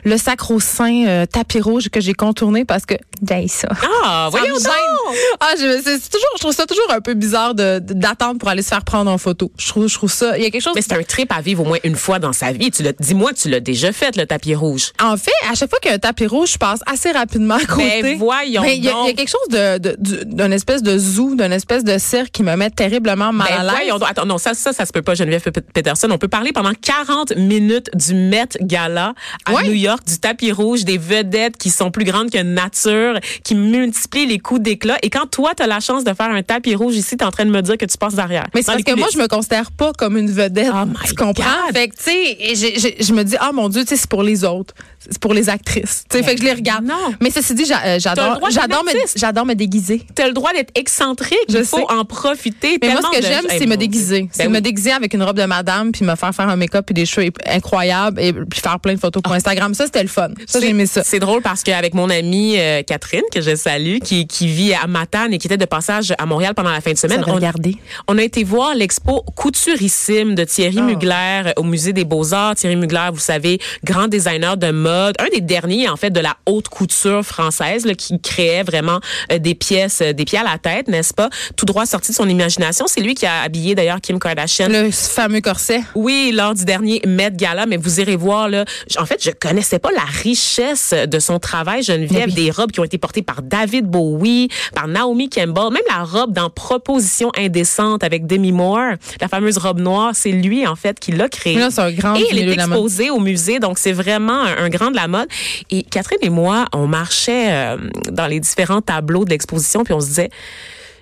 le 0.05 0.17
sacro-saint 0.17 1.25
tapis 1.31 1.61
rouge 1.61 1.89
que 1.91 2.01
j'ai 2.01 2.15
contourné 2.15 2.65
parce 2.65 2.87
que 2.87 2.95
j'ai 3.29 3.49
ça. 3.49 3.69
Ah, 4.05 4.29
Ça 4.33 4.39
me 4.39 4.47
voyons 4.47 4.55
donc! 4.55 5.17
Ah, 5.41 5.53
je, 5.57 5.81
c'est 5.83 5.99
toujours, 6.11 6.29
je 6.37 6.41
trouve 6.41 6.55
ça 6.55 6.67
toujours 6.67 6.91
un 6.91 7.01
peu 7.01 7.15
bizarre 7.15 7.55
d'attendre 7.55 8.39
pour 8.39 8.49
aller 8.49 8.63
se 8.63 8.69
faire 8.69 8.85
prendre 8.85 9.11
en 9.11 9.19
photo. 9.19 9.51
Je 9.59 9.69
trouve, 9.69 9.89
je 9.89 9.95
trouve 9.95 10.13
ça. 10.13 10.37
Il 10.39 10.43
y 10.43 10.47
a 10.47 10.51
quelque 10.51 10.63
chose. 10.63 10.73
Mais 10.75 10.83
c'est 10.83 10.95
un 10.95 11.03
trip 11.03 11.31
à 11.33 11.41
vivre 11.41 11.63
au 11.63 11.67
moins 11.67 11.79
une 11.85 11.97
fois 11.97 12.19
dans 12.19 12.33
sa 12.33 12.53
vie. 12.53 12.71
Tu 12.71 12.83
dis-moi, 13.01 13.33
tu 13.33 13.49
l'as 13.49 13.61
déjà 13.61 13.93
fait, 13.93 14.17
le 14.17 14.27
tapis 14.27 14.55
rouge. 14.55 14.93
En 15.03 15.10
fait, 15.17 15.31
à 15.51 15.55
chaque 15.55 15.71
fois 15.71 15.79
qu'il 15.81 15.91
y 15.91 15.93
a 15.93 15.97
un 15.97 15.99
tapis 15.99 16.27
rouge, 16.27 16.53
je 16.53 16.59
passe 16.59 16.81
assez 16.87 17.11
rapidement 17.13 17.55
à 17.57 17.65
côté. 17.65 18.03
Ben, 18.03 18.19
voyons 18.19 18.63
Mais 18.63 18.77
il 18.77 18.85
y, 18.85 18.89
a- 18.89 18.93
donc. 18.93 19.05
il 19.05 19.09
y 19.09 19.13
a 19.13 19.15
quelque 19.15 19.29
chose 19.31 19.49
de, 19.51 19.79
de- 19.79 19.97
du- 19.99 20.25
d'un 20.27 20.51
espèce 20.51 20.83
de 20.83 20.97
zoo, 20.99 21.35
d'un 21.35 21.51
espèce 21.51 21.85
de 21.85 21.97
cirque 21.99 22.31
qui 22.31 22.43
me 22.43 22.55
met 22.57 22.71
terriblement 22.71 23.33
mal 23.33 23.49
Ben, 23.49 23.61
à 23.61 23.63
l'aise. 23.63 23.71
voyons 23.73 23.99
donc. 23.99 24.09
Attends, 24.11 24.27
non, 24.27 24.39
ça, 24.39 24.55
ça, 24.55 24.73
ça 24.73 24.87
se 24.87 24.93
peut 24.93 25.03
pas, 25.03 25.15
Geneviève 25.15 25.43
Pe- 25.43 25.61
Peterson. 25.61 26.09
On 26.11 26.19
peut 26.19 26.29
parler 26.29 26.53
pendant 26.53 26.73
40 26.75 27.37
minutes 27.37 27.91
du 27.95 28.15
Met 28.15 28.49
Gala 28.61 29.15
à 29.47 29.53
Ouais. 29.55 29.65
New 29.65 29.73
York, 29.75 30.01
du 30.07 30.19
tapis 30.19 30.53
rouge, 30.53 30.85
des 30.85 30.99
vedettes 30.99 31.57
qui 31.57 31.71
sont 31.71 31.91
plus 31.91 32.05
grandes 32.05 32.31
que 32.31 32.43
nature, 32.43 33.19
qui 33.45 33.55
multiplient 33.55 34.27
les 34.27 34.39
coups 34.39 34.61
d'éclat. 34.61 34.97
Et 35.03 35.11
quand 35.11 35.27
toi, 35.31 35.53
tu 35.57 35.63
as 35.63 35.67
la 35.67 35.81
chance 35.81 36.05
de 36.05 36.13
faire 36.15 36.31
un 36.31 36.43
tapis 36.43 36.75
rouge 36.75 36.95
ici, 36.97 37.17
tu 37.17 37.25
es 37.25 37.27
en 37.27 37.31
train 37.31 37.45
de 37.45 37.51
me 37.51 37.61
dire 37.63 37.77
que 37.79 37.85
tu 37.87 37.97
passes 37.99 38.15
derrière. 38.15 38.47
Mais 38.55 38.61
c'est 38.63 38.67
Dans 38.69 38.73
parce 38.75 38.79
les 38.79 38.85
que 38.85 38.91
moi, 38.99 39.07
coulisses. 39.09 39.17
je 39.19 39.23
me 39.23 39.29
considère 39.29 39.71
pas 39.73 39.93
comme 39.93 40.17
une 40.17 40.31
vedette. 40.31 40.71
Oh 40.75 40.87
my 40.87 40.95
tu 41.09 41.15
comprends? 41.15 41.33
God. 41.67 41.75
Fait 41.77 41.89
que, 41.89 41.97
tu 41.97 42.03
sais, 42.03 42.37
et 42.41 42.55
j'ai- 42.55 42.79
j'ai- 42.79 42.97
je 43.03 43.13
me 43.13 43.23
dis, 43.25 43.37
ah 43.41 43.51
mon 43.53 43.69
Dieu, 43.69 43.83
tu 43.83 43.89
sais, 43.89 43.97
c'est 43.97 44.09
pour 44.11 44.23
les 44.23 44.45
autres. 44.45 44.75
C'est 45.09 45.19
pour 45.19 45.33
les 45.35 45.49
actrices. 45.49 46.05
Tu 46.11 46.19
sais, 46.19 46.23
fait 46.23 46.35
que 46.35 46.41
je 46.43 46.47
les 46.47 46.53
regarde. 46.53 46.85
non. 46.85 47.15
Mais 47.23 47.31
ceci 47.31 47.55
dit, 47.55 47.65
euh, 47.73 47.99
j'adore, 47.99 48.39
j'adore 48.51 48.85
me, 48.85 48.91
j'adore 49.17 49.47
me 49.47 49.55
déguiser. 49.55 50.03
T'as 50.15 50.27
le 50.27 50.33
droit 50.35 50.53
d'être 50.53 50.71
excentrique. 50.75 51.39
Je 51.49 51.59
Il 51.59 51.65
faut 51.65 51.79
sais. 51.79 51.85
en 51.95 52.05
profiter. 52.05 52.79
Mais 52.83 52.93
moi, 52.93 53.01
ce 53.03 53.17
que 53.19 53.23
de- 53.23 53.27
j'aime, 53.27 53.45
c'est 53.49 53.67
me 53.67 53.77
déguiser. 53.77 54.23
Ben 54.23 54.29
c'est 54.33 54.47
oui. 54.47 54.53
me 54.53 54.61
déguiser 54.61 54.93
avec 54.93 55.15
une 55.15 55.23
robe 55.23 55.39
de 55.39 55.45
madame, 55.47 55.93
puis 55.93 56.05
me 56.05 56.15
faire 56.17 56.35
faire 56.35 56.49
un 56.49 56.57
make-up 56.57 56.91
et 56.91 56.95
des 56.95 57.07
cheveux 57.07 57.31
incroyables, 57.47 58.21
et 58.21 58.33
puis 58.33 58.61
faire 58.61 58.79
plein 58.81 58.95
de 58.95 59.01
photos 59.01 59.23
pour 59.23 59.33
Instagram. 59.33 59.73
Ça, 59.75 59.87
c'était 59.87 60.03
le 60.03 60.09
fun. 60.09 60.29
Ça, 60.47 60.61
j'ai 60.61 60.69
aimé 60.69 60.87
ça. 60.87 61.03
C'est 61.05 61.19
drôle 61.19 61.41
parce 61.43 61.63
qu'avec 61.63 61.95
mon 61.95 62.11
amie 62.11 62.59
euh, 62.59 62.83
Catherine, 62.83 63.23
que 63.33 63.41
je 63.41 63.55
salue, 63.57 63.99
qui, 64.05 64.27
qui 64.27 64.49
vit 64.49 64.75
à 64.75 64.87
Matane 64.87 65.33
et 65.33 65.39
qui 65.39 65.47
était 65.47 65.57
de 65.57 65.65
passage 65.65 66.13
à 66.19 66.27
Montréal 66.27 66.55
pendant 66.55 66.71
la 66.73 66.81
fin 66.81 66.93
de 66.93 66.99
semaine, 66.99 67.25
on, 67.27 67.33
regardez. 67.35 67.77
on 68.07 68.19
a 68.19 68.23
été 68.23 68.45
voir 68.45 68.75
l'expo 68.75 69.25
Couturissime 69.35 70.35
de 70.35 70.45
Thierry 70.45 70.77
Ah. 70.79 70.83
Mugler 70.83 71.43
euh, 71.47 71.53
au 71.57 71.63
Musée 71.63 71.93
des 71.93 72.05
Beaux-Arts. 72.05 72.55
Thierry 72.57 72.77
Mugler, 72.77 73.09
vous 73.13 73.19
savez, 73.21 73.59
grand 73.85 74.09
designer 74.09 74.57
de 74.57 74.71
mode, 74.71 74.90
un 74.91 75.29
des 75.33 75.41
derniers, 75.41 75.89
en 75.89 75.97
fait, 75.97 76.11
de 76.11 76.21
la 76.21 76.37
haute 76.47 76.69
couture 76.69 77.23
française, 77.25 77.85
là, 77.87 77.95
qui 77.95 78.21
créait 78.21 78.63
vraiment 78.63 79.01
euh, 79.33 79.39
des 79.39 79.55
pièces, 79.55 80.01
euh, 80.03 80.13
des 80.13 80.25
pieds 80.25 80.39
à 80.39 80.45
la 80.45 80.59
tête, 80.59 80.89
n'est-ce 80.89 81.15
pas? 81.15 81.31
Tout 81.57 81.67
droit 81.67 81.87
sorti 81.87 82.11
de 82.11 82.17
son 82.17 82.29
imagination. 82.29 82.87
C'est 82.89 83.01
lui 83.01 83.15
qui 83.15 83.27
a 83.27 83.43
habillé, 83.43 83.75
d'ailleurs, 83.75 84.01
Kim 84.01 84.19
Kardashian 84.19 84.69
Le 84.69 84.91
fameux 84.91 85.41
corset. 85.41 85.83
oui, 85.95 86.33
lors 86.35 86.55
du 86.55 86.65
dernier 86.65 87.03
Met 87.07 87.33
Gala, 87.33 87.67
mais 87.67 87.77
vous 87.77 88.01
irez 88.01 88.17
voir 88.17 88.49
là. 88.49 88.65
En 88.99 89.07
fait, 89.07 89.23
je 89.23 89.31
connaissais 89.31 89.79
pas 89.79 89.91
la 89.93 90.05
richesse 90.23 90.95
de 91.07 91.19
son 91.19 91.39
travail, 91.39 91.83
Geneviève, 91.83 92.29
oui. 92.29 92.35
des 92.35 92.51
robes 92.51 92.71
qui 92.73 92.81
ont 92.81 92.85
été 92.85 92.99
portées 92.99 93.23
par 93.23 93.43
David 93.43 93.87
Bowie, 93.87 94.49
par 94.75 94.89
Naomi 94.89 95.29
Campbell, 95.29 95.73
même 95.73 95.83
la 95.89 96.05
robe 96.05 96.33
dans 96.33 96.51
Proposition 96.51 97.31
indécente 97.37 98.03
avec 98.03 98.27
Demi 98.27 98.53
Moore, 98.53 98.95
la 99.21 99.29
fameuse 99.29 99.59
robe 99.59 99.81
noire, 99.81 100.13
c'est 100.15 100.33
lui 100.33 100.67
en 100.67 100.77
fait 100.77 100.99
qui 100.99 101.13
l'a 101.13 101.29
créée. 101.29 101.57
Là, 101.57 101.69
c'est 101.71 101.81
un 101.81 101.93
grand 101.93 102.15
Et 102.15 102.25
elle 102.31 102.39
est 102.39 102.53
exposée 102.53 103.11
au 103.11 103.19
musée, 103.21 103.59
donc 103.59 103.79
c'est 103.79 103.93
vraiment 103.93 104.41
un, 104.43 104.65
un 104.65 104.69
grand 104.69 104.80
la 104.89 105.09
mode. 105.09 105.29
Et 105.71 105.83
Catherine 105.83 106.19
et 106.23 106.31
moi, 106.31 106.67
on 106.73 106.87
marchait 106.87 107.53
euh, 107.53 107.77
dans 108.11 108.27
les 108.27 108.41
différents 108.41 108.81
tableaux 108.81 109.25
de 109.25 109.31
l'exposition, 109.31 109.85
puis 109.85 109.95
on 109.95 110.01
se 110.01 110.07
disait, 110.07 110.31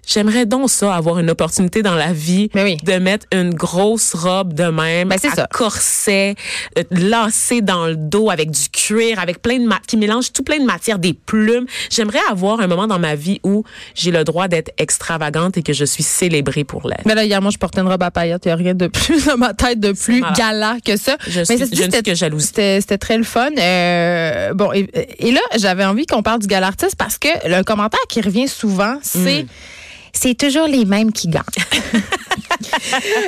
j'aimerais 0.09 0.47
donc 0.47 0.71
ça, 0.71 0.95
avoir 0.95 1.19
une 1.21 1.31
opportunité 1.31 1.83
dans 1.83 1.95
la 1.95 2.13
vie 2.13 2.49
Mais 2.55 2.65
oui. 2.65 2.77
de 2.83 2.95
mettre 2.95 3.27
une 3.33 3.55
grosse 3.55 4.15
robe 4.15 4.55
de 4.55 4.65
même, 4.65 5.09
Ben, 5.11 5.17
à 5.23 5.35
ça. 5.35 5.47
corset, 5.53 6.35
euh, 6.79 6.83
lacé 6.91 7.61
dans 7.61 7.87
le 7.87 7.95
dos 7.97 8.31
avec 8.31 8.51
du 8.51 8.69
cuir, 8.71 9.19
avec 9.21 9.41
plein 9.43 9.59
de 9.59 9.69
qui 9.87 9.97
mélange 9.99 10.33
tout 10.33 10.43
plein 10.43 10.59
de 10.59 10.65
matières, 10.65 10.99
des 10.99 11.13
plumes. 11.13 11.67
J'aimerais 11.91 12.19
avoir 12.31 12.61
un 12.61 12.67
moment 12.67 12.87
dans 12.87 12.99
ma 12.99 13.15
vie 13.15 13.39
où 13.45 13.65
j'ai 13.95 14.11
le 14.11 14.25
droit 14.25 14.49
d'être 14.49 14.71
extravagante 14.79 15.57
et 15.59 15.63
que 15.63 15.73
je 15.75 15.85
suis 15.85 16.03
célébrée 16.03 16.65
pour 16.65 16.89
l'être. 16.89 17.03
Mais 17.05 17.15
là, 17.15 17.25
hier, 17.25 17.41
moi, 17.43 17.51
je 17.51 17.59
portais 17.59 17.81
une 17.83 17.89
robe 17.89 18.03
à 18.03 18.11
paillettes. 18.11 18.47
Il 18.47 18.49
n'y 18.49 18.53
a 18.53 18.57
rien 18.57 18.75
de 18.75 18.87
plus 18.87 19.27
dans 19.27 19.37
ma 19.37 19.53
tête 19.53 19.79
de 19.79 19.93
plus 19.93 20.23
gala 20.37 20.77
que 20.85 20.97
ça. 20.97 21.17
Je 21.29 21.41
Mais 21.41 21.45
suis- 21.45 21.59
je 21.59 21.63
ne 21.63 21.67
suis 21.67 21.77
c'était- 21.85 22.03
que 22.03 22.15
jalouse. 22.15 22.45
C'était 22.45 22.81
c'était 22.81 22.97
très 22.99 23.19
le 23.19 23.25
fun. 23.25 23.51
Euh, 23.59 24.55
bon, 24.55 24.73
et, 24.73 24.89
et 25.19 25.33
là, 25.33 25.41
j'avais 25.59 25.85
envie 25.85 26.07
qu'on 26.07 26.23
parle 26.23 26.39
du 26.41 26.47
gala 26.47 26.69
artiste 26.69 26.97
parce 26.97 27.19
que 27.19 27.29
le 27.47 27.63
commentaire 27.63 28.01
qui 28.09 28.21
revient 28.23 28.49
souvent, 28.49 28.99
c'est 29.03 29.43
Mm. 29.45 29.47
C'est 30.13 30.35
toujours 30.35 30.67
les 30.67 30.85
mêmes 30.85 31.13
qui 31.13 31.29
gagnent. 31.29 31.45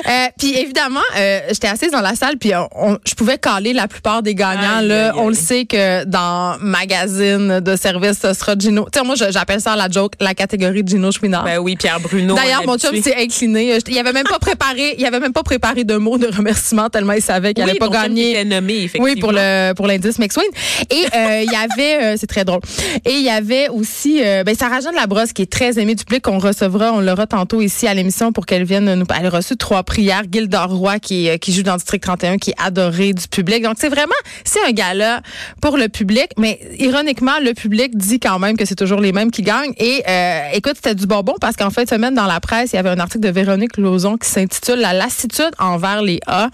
Euh, 0.07 0.27
puis 0.37 0.57
évidemment, 0.57 0.99
euh, 1.17 1.39
j'étais 1.49 1.67
assise 1.67 1.91
dans 1.91 2.01
la 2.01 2.15
salle, 2.15 2.37
puis 2.37 2.51
on- 2.55 2.67
on- 2.75 2.97
je 3.07 3.13
pouvais 3.13 3.37
caler 3.37 3.71
la 3.73 3.87
plupart 3.87 4.21
des 4.23 4.33
gagnants. 4.35 4.79
Aïe, 4.79 4.87
là, 4.87 5.07
aïe, 5.11 5.13
on 5.17 5.29
le 5.29 5.35
sait 5.35 5.65
que 5.65 6.03
dans 6.05 6.57
magazine 6.59 7.59
de 7.59 7.75
service, 7.75 8.17
ce 8.21 8.33
sera 8.33 8.55
Gino. 8.57 8.87
Tu 8.91 8.99
sais, 8.99 9.05
moi, 9.05 9.15
j'appelle 9.15 9.61
ça 9.61 9.75
la 9.75 9.87
joke, 9.89 10.13
la 10.19 10.33
catégorie 10.33 10.83
de 10.83 10.89
Gino 10.89 11.11
Chouinard. 11.11 11.43
Ben 11.43 11.59
oui, 11.59 11.75
Pierre 11.75 11.99
Bruno. 11.99 12.35
D'ailleurs, 12.35 12.65
mon 12.65 12.77
chum 12.77 12.95
s'est 13.01 13.15
incliné. 13.15 13.77
Il 13.87 13.97
avait 13.99 14.13
même 14.13 14.25
pas 14.27 14.39
préparé, 14.39 14.95
il 14.97 15.05
avait 15.05 15.19
même 15.19 15.33
pas 15.33 15.43
préparé 15.43 15.83
de 15.83 15.95
mots 15.95 16.17
de 16.17 16.27
remerciement 16.27 16.89
tellement 16.89 17.13
il 17.13 17.21
savait 17.21 17.53
qu'il 17.53 17.63
oui, 17.63 17.69
allait 17.71 17.79
pas 17.79 17.89
gagner. 17.89 18.31
était 18.31 18.45
nommé, 18.45 18.75
effectivement. 18.83 19.05
Oui, 19.05 19.15
pour 19.19 19.31
le 19.31 19.73
pour 19.73 19.87
l'indice 19.87 20.17
McSween. 20.19 20.45
Et 20.89 21.05
euh, 21.15 21.43
il 21.45 21.51
y 21.51 21.55
avait, 21.55 22.17
c'est 22.17 22.27
très 22.27 22.43
drôle. 22.45 22.61
Et 23.05 23.13
il 23.13 23.21
y 23.23 23.29
avait 23.29 23.69
aussi, 23.69 24.21
ben 24.45 24.55
Sarah 24.55 24.79
Jeanne 24.81 24.95
Labrosse 24.95 25.33
qui 25.33 25.43
est 25.43 25.51
très 25.51 25.79
aimée 25.79 25.95
du 25.95 26.03
public 26.03 26.23
qu'on 26.23 26.39
recevra 26.39 26.91
on 26.93 26.99
l'aura 27.01 27.27
tantôt 27.27 27.61
ici 27.61 27.87
à 27.87 27.93
l'émission 27.93 28.31
pour 28.31 28.45
qu'elle 28.45 28.63
vienne 28.63 28.93
nous. 28.95 29.05
A 29.11 29.29
reçu 29.31 29.57
trois 29.57 29.83
prières. 29.83 30.23
Gilda 30.31 30.65
Roy 30.65 30.99
qui, 30.99 31.29
euh, 31.29 31.37
qui 31.37 31.53
joue 31.53 31.63
dans 31.63 31.75
District 31.75 32.01
31, 32.03 32.37
qui 32.37 32.51
est 32.51 32.61
adorée 32.61 33.13
du 33.13 33.27
public. 33.27 33.63
Donc 33.63 33.75
c'est 33.77 33.89
vraiment, 33.89 34.13
c'est 34.43 34.63
un 34.67 34.71
gala 34.71 35.21
pour 35.61 35.77
le 35.77 35.87
public, 35.87 36.27
mais 36.37 36.59
ironiquement, 36.79 37.39
le 37.43 37.53
public 37.53 37.97
dit 37.97 38.19
quand 38.19 38.39
même 38.39 38.57
que 38.57 38.65
c'est 38.65 38.75
toujours 38.75 38.99
les 38.99 39.11
mêmes 39.11 39.31
qui 39.31 39.41
gagnent. 39.41 39.73
Et 39.77 40.03
euh, 40.07 40.41
écoute, 40.53 40.73
c'était 40.75 40.95
du 40.95 41.07
bonbon 41.07 41.35
parce 41.39 41.55
qu'en 41.55 41.69
fait, 41.69 41.89
semaine 41.89 42.13
dans 42.13 42.27
la 42.27 42.39
presse, 42.39 42.71
il 42.73 42.75
y 42.75 42.79
avait 42.79 42.89
un 42.89 42.99
article 42.99 43.21
de 43.21 43.29
Véronique 43.29 43.77
Lauzon 43.77 44.17
qui 44.17 44.29
s'intitule 44.29 44.79
La 44.79 44.93
lassitude 44.93 45.51
envers 45.59 46.01
les 46.01 46.19
A, 46.27 46.49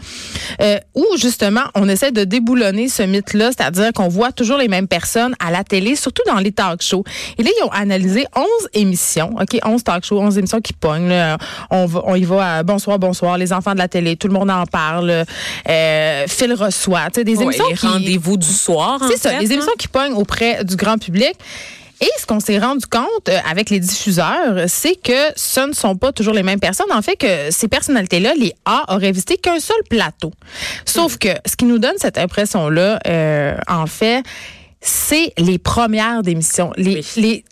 euh, 0.62 0.78
où 0.96 1.06
justement 1.18 1.62
on 1.76 1.88
essaie 1.90 2.12
de 2.12 2.24
déboulonner 2.24 2.90
ce 2.90 3.04
mythe-là, 3.04 3.52
c'est-à-dire 3.52 3.92
qu'on 3.94 4.08
voit 4.08 4.32
toujours 4.32 4.58
les 4.58 4.68
mêmes 4.68 4.88
personnes 4.88 5.36
à 5.40 5.52
la 5.52 5.64
télé, 5.64 5.96
surtout 5.96 6.24
dans 6.28 6.40
les 6.40 6.52
talk 6.52 6.82
shows. 6.82 7.04
Et 7.38 7.44
là, 7.44 7.50
ils 7.60 7.64
ont 7.64 7.72
analysé 7.72 8.26
11 8.36 8.46
émissions, 8.74 9.36
OK, 9.40 9.60
11 9.64 9.84
talk 9.84 10.06
shows, 10.06 10.20
11 10.20 10.38
émissions 10.38 10.62
qui 10.62 10.74
pognent. 10.74 11.10
là. 11.10 11.38
On, 11.70 11.86
va, 11.86 12.02
on 12.06 12.16
y 12.16 12.24
va 12.24 12.58
à 12.58 12.64
Bonsoir, 12.68 13.00
bonsoir, 13.00 13.38
les 13.38 13.54
enfants 13.54 13.72
de 13.74 13.78
la 13.78 13.88
télé, 13.88 14.18
tout 14.18 14.28
le 14.28 14.34
monde 14.34 14.52
en 14.52 14.66
parle. 14.66 15.24
Euh, 15.70 16.26
Phil 16.28 16.54
reçoit, 16.54 17.06
tu 17.06 17.22
sais, 17.22 17.24
des 17.24 17.38
Ouais, 17.38 17.44
émissions 17.46 17.68
les 17.70 17.76
qui... 17.78 17.88
rendez-vous 17.88 18.36
du 18.36 18.46
soir. 18.52 19.00
C'est 19.10 19.16
ça, 19.18 19.30
fait, 19.30 19.40
les 19.40 19.48
hein. 19.48 19.54
émissions 19.54 19.72
qui 19.80 19.88
pognent 19.88 20.12
auprès 20.14 20.66
du 20.66 20.76
grand 20.76 20.98
public. 20.98 21.32
Et 22.02 22.10
ce 22.20 22.26
qu'on 22.26 22.42
s'est 22.42 22.60
rendu 22.60 22.86
compte 22.86 23.30
euh, 23.30 23.38
avec 23.50 23.70
les 23.70 23.80
diffuseurs, 23.80 24.66
c'est 24.68 24.96
que 25.02 25.32
ce 25.38 25.62
ne 25.62 25.72
sont 25.74 25.96
pas 25.96 26.12
toujours 26.12 26.34
les 26.34 26.44
mêmes 26.44 26.60
personnes. 26.60 26.92
En 26.92 27.02
fait, 27.02 27.16
que 27.16 27.50
ces 27.52 27.70
personnalités-là, 27.70 28.34
les 28.38 28.54
A, 28.66 28.94
auraient 28.94 29.14
visité 29.14 29.38
qu'un 29.38 29.60
seul 29.62 29.78
plateau. 29.90 30.34
Sauf 30.86 31.18
que 31.18 31.30
ce 31.46 31.56
qui 31.56 31.64
nous 31.66 31.80
donne 31.80 31.96
cette 31.98 32.18
impression-là, 32.18 33.00
euh, 33.08 33.58
en 33.70 33.88
fait, 33.88 34.24
c'est 34.80 35.34
les 35.40 35.58
premières 35.58 36.22
d'émissions. 36.22 36.72
Les, 36.78 36.98
Oui. 36.98 37.06
les 37.16 37.44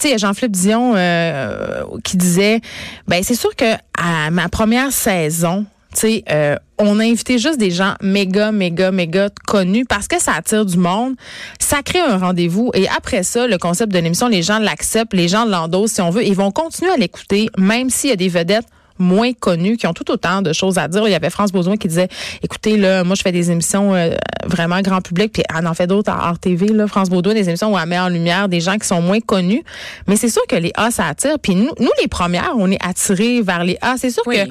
tu 0.00 0.08
sais, 0.08 0.18
Jean-Philippe 0.18 0.52
Dion 0.52 0.94
euh, 0.96 1.82
qui 2.02 2.16
disait, 2.16 2.60
ben 3.08 3.22
c'est 3.22 3.34
sûr 3.34 3.54
que 3.56 3.74
à 3.98 4.30
ma 4.30 4.48
première 4.48 4.92
saison, 4.92 5.66
tu 5.94 6.22
euh, 6.30 6.56
on 6.78 6.98
a 6.98 7.04
invité 7.04 7.38
juste 7.38 7.58
des 7.58 7.70
gens 7.70 7.94
méga, 8.02 8.50
méga, 8.50 8.90
méga 8.90 9.28
connus 9.46 9.84
parce 9.84 10.08
que 10.08 10.20
ça 10.20 10.32
attire 10.32 10.66
du 10.66 10.76
monde. 10.76 11.14
Ça 11.60 11.82
crée 11.82 12.00
un 12.00 12.18
rendez-vous. 12.18 12.72
Et 12.74 12.88
après 12.88 13.22
ça, 13.22 13.46
le 13.46 13.58
concept 13.58 13.92
de 13.92 13.98
l'émission, 13.98 14.26
les 14.26 14.42
gens 14.42 14.58
l'acceptent, 14.58 15.14
les 15.14 15.28
gens 15.28 15.44
l'endossent 15.44 15.92
si 15.92 16.00
on 16.00 16.10
veut. 16.10 16.24
Ils 16.24 16.34
vont 16.34 16.50
continuer 16.50 16.90
à 16.90 16.96
l'écouter, 16.96 17.48
même 17.56 17.90
s'il 17.90 18.10
y 18.10 18.12
a 18.12 18.16
des 18.16 18.28
vedettes 18.28 18.66
moins 18.98 19.32
connues 19.32 19.76
qui 19.76 19.86
ont 19.86 19.92
tout 19.92 20.10
autant 20.10 20.42
de 20.42 20.52
choses 20.52 20.78
à 20.78 20.88
dire. 20.88 21.02
Il 21.06 21.10
y 21.10 21.14
avait 21.14 21.30
France 21.30 21.52
Baudouin 21.52 21.76
qui 21.76 21.88
disait 21.88 22.08
écoutez 22.42 22.76
là 22.76 23.02
moi 23.04 23.16
je 23.16 23.22
fais 23.22 23.32
des 23.32 23.50
émissions 23.50 23.94
euh, 23.94 24.14
vraiment 24.46 24.80
grand 24.80 25.00
public 25.00 25.32
puis 25.32 25.42
elle 25.56 25.66
en 25.66 25.74
fait 25.74 25.86
d'autres 25.86 26.10
à 26.12 26.30
RTV 26.32 26.68
là 26.68 26.86
France 26.86 27.10
Baudouin 27.10 27.34
des 27.34 27.48
émissions 27.48 27.72
où 27.72 27.78
elle 27.78 27.88
met 27.88 27.98
en 27.98 28.08
lumière 28.08 28.48
des 28.48 28.60
gens 28.60 28.76
qui 28.78 28.86
sont 28.86 29.00
moins 29.02 29.20
connus 29.20 29.62
mais 30.06 30.16
c'est 30.16 30.28
sûr 30.28 30.42
que 30.48 30.56
les 30.56 30.70
A 30.74 30.90
ça 30.90 31.06
attire 31.06 31.38
puis 31.40 31.54
nous 31.54 31.70
nous 31.80 31.90
les 32.00 32.08
premières 32.08 32.52
on 32.56 32.70
est 32.70 32.84
attirés 32.84 33.42
vers 33.42 33.64
les 33.64 33.78
A 33.80 33.96
c'est 33.96 34.10
sûr 34.10 34.22
Oui. 34.26 34.36
que 34.36 34.50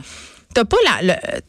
t'as 0.53 0.65
pas 0.65 0.77
la 1.01 1.13
le, 1.13 1.39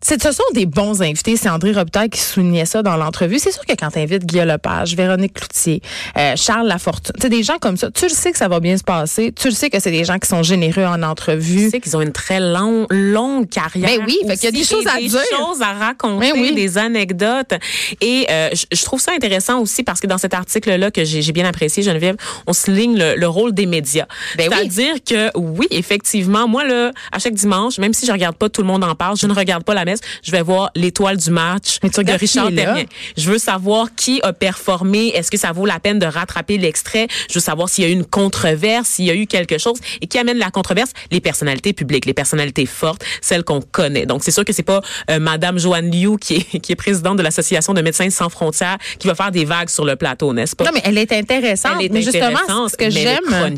ce 0.00 0.32
sont 0.32 0.42
des 0.54 0.66
bons 0.66 1.02
invités. 1.02 1.36
C'est 1.36 1.48
André 1.48 1.72
Robitaille 1.72 2.08
qui 2.10 2.20
soulignait 2.20 2.64
ça 2.66 2.82
dans 2.82 2.96
l'entrevue. 2.96 3.38
C'est 3.38 3.50
sûr 3.50 3.64
que 3.66 3.74
quand 3.74 3.90
tu 3.90 3.98
invites 3.98 4.24
Guy 4.24 4.38
Lepage, 4.38 4.94
Véronique 4.94 5.34
Cloutier, 5.34 5.82
euh, 6.16 6.34
Charles 6.36 6.68
Lafortune, 6.68 7.12
tu 7.16 7.22
sais, 7.22 7.28
des 7.28 7.42
gens 7.42 7.58
comme 7.58 7.76
ça, 7.76 7.90
tu 7.90 8.04
le 8.04 8.10
sais 8.10 8.30
que 8.30 8.38
ça 8.38 8.48
va 8.48 8.60
bien 8.60 8.76
se 8.76 8.84
passer. 8.84 9.32
Tu 9.32 9.48
le 9.48 9.54
sais 9.54 9.70
que 9.70 9.80
c'est 9.80 9.90
des 9.90 10.04
gens 10.04 10.18
qui 10.18 10.28
sont 10.28 10.42
généreux 10.42 10.84
en 10.84 10.96
Tu 10.98 11.04
entrevue. 11.04 11.70
sais 11.70 11.80
qu'ils 11.80 11.96
ont 11.96 12.00
une 12.00 12.12
très 12.12 12.38
long, 12.40 12.86
longue 12.90 13.48
carrière. 13.48 13.88
Ben 13.98 14.04
oui, 14.06 14.18
qu'il 14.22 14.44
y 14.44 14.46
a 14.46 14.50
des 14.52 14.64
choses 14.64 14.86
à 14.86 14.98
des 14.98 15.08
dire. 15.08 15.20
choses 15.36 15.60
à 15.62 15.72
raconter, 15.72 16.32
Ben 16.32 16.40
oui. 16.40 16.54
des 16.54 16.78
anecdotes. 16.78 17.52
Et 18.00 18.26
euh, 18.30 18.50
je, 18.72 18.84
trouve 18.84 19.00
ça 19.00 19.12
intéressant 19.12 19.60
aussi 19.60 19.82
parce 19.82 20.00
que 20.00 20.06
dans 20.06 20.18
cet 20.18 20.32
article-là 20.34 20.90
que 20.90 21.04
j'ai 21.04 21.32
bien 21.32 21.44
apprécié, 21.44 21.82
Geneviève, 21.82 22.16
on 22.46 22.52
souligne 22.52 22.96
le, 22.96 23.16
le 23.16 23.28
rôle 23.28 23.52
des 23.52 23.66
médias. 23.66 24.06
Ben 24.36 24.48
oui. 24.48 24.54
C'est-à-dire 24.56 24.94
que 25.04 25.36
oui, 25.36 25.66
effectivement, 25.70 26.46
moi 26.48 26.64
là, 26.64 26.92
à 27.12 27.18
chaque 27.18 27.34
dimanche, 27.34 27.78
même 27.78 27.92
si 27.92 28.06
je 28.06 28.12
regarde 28.12 28.36
pas 28.36 28.48
tout 28.48 28.62
le 28.62 28.68
monde 28.68 28.84
en 28.84 28.94
parle, 28.94 29.16
je 29.16 29.26
ne 29.26 29.34
regarde 29.34 29.64
pas 29.64 29.74
la 29.74 29.84
je 30.22 30.30
vais 30.30 30.42
voir 30.42 30.70
l'étoile 30.74 31.16
du 31.16 31.30
match 31.30 31.78
Mais 31.82 31.90
tu 31.90 32.02
de 32.04 32.12
Richard. 32.12 32.48
Terrien. 32.54 32.84
Je 33.16 33.30
veux 33.30 33.38
savoir 33.38 33.88
qui 33.94 34.20
a 34.22 34.32
performé. 34.32 35.08
Est-ce 35.08 35.30
que 35.30 35.36
ça 35.36 35.52
vaut 35.52 35.66
la 35.66 35.80
peine 35.80 35.98
de 35.98 36.06
rattraper 36.06 36.58
l'extrait? 36.58 37.08
Je 37.28 37.34
veux 37.34 37.40
savoir 37.40 37.68
s'il 37.68 37.84
y 37.84 37.86
a 37.86 37.90
eu 37.90 37.92
une 37.92 38.04
controverse, 38.04 38.88
s'il 38.88 39.06
y 39.06 39.10
a 39.10 39.14
eu 39.14 39.26
quelque 39.26 39.58
chose. 39.58 39.78
Et 40.00 40.06
qui 40.06 40.18
amène 40.18 40.38
la 40.38 40.50
controverse? 40.50 40.92
Les 41.10 41.20
personnalités 41.20 41.72
publiques, 41.72 42.06
les 42.06 42.14
personnalités 42.14 42.66
fortes, 42.66 43.04
celles 43.20 43.44
qu'on 43.44 43.60
connaît. 43.60 44.06
Donc, 44.06 44.24
c'est 44.24 44.30
sûr 44.30 44.44
que 44.44 44.52
c'est 44.52 44.62
pas 44.62 44.80
euh, 45.10 45.18
Madame 45.18 45.58
Joanne 45.58 45.90
Liu, 45.90 46.16
qui 46.18 46.36
est, 46.36 46.58
qui 46.60 46.72
est 46.72 46.76
présidente 46.76 47.16
de 47.16 47.22
l'Association 47.22 47.74
de 47.74 47.82
médecins 47.82 48.10
sans 48.10 48.28
frontières, 48.28 48.78
qui 48.98 49.08
va 49.08 49.14
faire 49.14 49.30
des 49.30 49.44
vagues 49.44 49.68
sur 49.68 49.84
le 49.84 49.96
plateau, 49.96 50.32
n'est-ce 50.32 50.56
pas? 50.56 50.64
Non, 50.64 50.70
mais 50.74 50.82
elle 50.84 50.98
est 50.98 51.12
intéressante. 51.12 51.72
Elle 51.78 51.86
est 51.86 51.92
mais 51.92 52.02
justement, 52.02 52.26
intéressante, 52.26 52.70
ce 52.70 52.76
que 52.76 52.90
j'aime. 52.90 53.56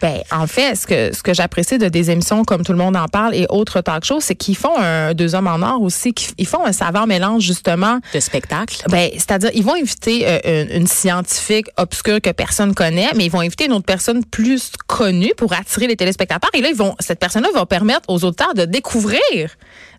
Ben, 0.00 0.20
en 0.30 0.46
fait, 0.46 0.74
ce 0.74 0.86
que, 0.86 1.14
ce 1.14 1.22
que 1.22 1.34
j'apprécie 1.34 1.78
de 1.78 1.88
des 1.88 2.10
émissions 2.10 2.44
comme 2.44 2.64
Tout 2.64 2.72
le 2.72 2.78
monde 2.78 2.96
en 2.96 3.06
parle 3.06 3.34
et 3.34 3.46
autres 3.48 3.80
talk 3.80 4.04
shows, 4.04 4.20
c'est 4.20 4.34
qu'ils 4.34 4.56
font 4.56 4.76
un 4.78 5.14
deux 5.14 5.34
hommes 5.34 5.46
en 5.46 5.62
or 5.62 5.82
aussi, 5.82 6.12
qu'ils 6.12 6.34
ils 6.38 6.46
font 6.46 6.64
un 6.64 6.72
savant 6.72 7.06
mélange, 7.06 7.42
justement. 7.42 7.98
de 8.12 8.20
spectacle. 8.20 8.82
Ben, 8.88 9.10
c'est-à-dire, 9.12 9.50
ils 9.54 9.64
vont 9.64 9.74
inviter 9.74 10.24
euh, 10.26 10.64
une, 10.64 10.82
une 10.82 10.86
scientifique 10.86 11.68
obscure 11.76 12.20
que 12.20 12.30
personne 12.30 12.74
connaît, 12.74 13.08
mais 13.16 13.26
ils 13.26 13.30
vont 13.30 13.40
inviter 13.40 13.66
une 13.66 13.72
autre 13.72 13.84
personne 13.84 14.24
plus 14.24 14.72
connue 14.86 15.32
pour 15.36 15.52
attirer 15.52 15.86
les 15.86 15.96
téléspectateurs. 15.96 16.50
Et 16.54 16.60
là, 16.60 16.68
ils 16.68 16.76
vont, 16.76 16.94
cette 17.00 17.18
personne-là 17.18 17.48
va 17.54 17.66
permettre 17.66 18.08
aux 18.08 18.24
auteurs 18.24 18.54
de 18.54 18.64
découvrir 18.64 19.20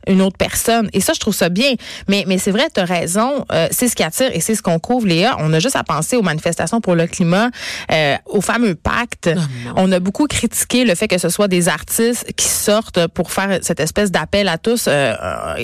une 0.07 0.21
autre 0.21 0.37
personne. 0.37 0.89
Et 0.93 1.01
ça, 1.01 1.13
je 1.13 1.19
trouve 1.19 1.35
ça 1.35 1.49
bien. 1.49 1.73
Mais, 2.07 2.23
mais 2.27 2.37
c'est 2.37 2.51
vrai, 2.51 2.67
tu 2.73 2.79
as 2.79 2.85
raison. 2.85 3.45
euh, 3.51 3.67
c'est 3.71 3.87
ce 3.87 3.95
qui 3.95 4.03
attire 4.03 4.29
et 4.33 4.39
c'est 4.39 4.55
ce 4.55 4.61
qu'on 4.61 4.79
couvre, 4.79 5.07
Léa. 5.07 5.35
On 5.39 5.51
a 5.53 5.59
juste 5.59 5.75
à 5.75 5.83
penser 5.83 6.15
aux 6.15 6.21
manifestations 6.21 6.81
pour 6.81 6.95
le 6.95 7.07
climat, 7.07 7.49
euh, 7.91 8.15
au 8.25 8.41
fameux 8.41 8.75
pacte. 8.75 9.27
non. 9.27 9.73
On 9.75 9.91
a 9.91 9.99
beaucoup 9.99 10.27
critiqué 10.27 10.85
le 10.85 10.95
fait 10.95 11.07
que 11.07 11.17
ce 11.17 11.29
soit 11.29 11.47
des 11.47 11.67
artistes 11.69 12.31
qui 12.35 12.47
sortent 12.47 13.07
pour 13.07 13.31
faire 13.31 13.59
cette 13.61 13.79
espèce 13.79 14.11
d'appel 14.11 14.47
à 14.47 14.57
tous. 14.57 14.87
euh, 14.87 15.13
euh, 15.21 15.63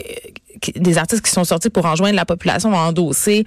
des 0.75 0.97
artistes 0.97 1.25
qui 1.25 1.31
sont 1.31 1.43
sortis 1.43 1.69
pour 1.69 1.85
enjoindre 1.85 2.15
la 2.15 2.25
population 2.25 2.73
à 2.73 2.83
endosser 2.83 3.43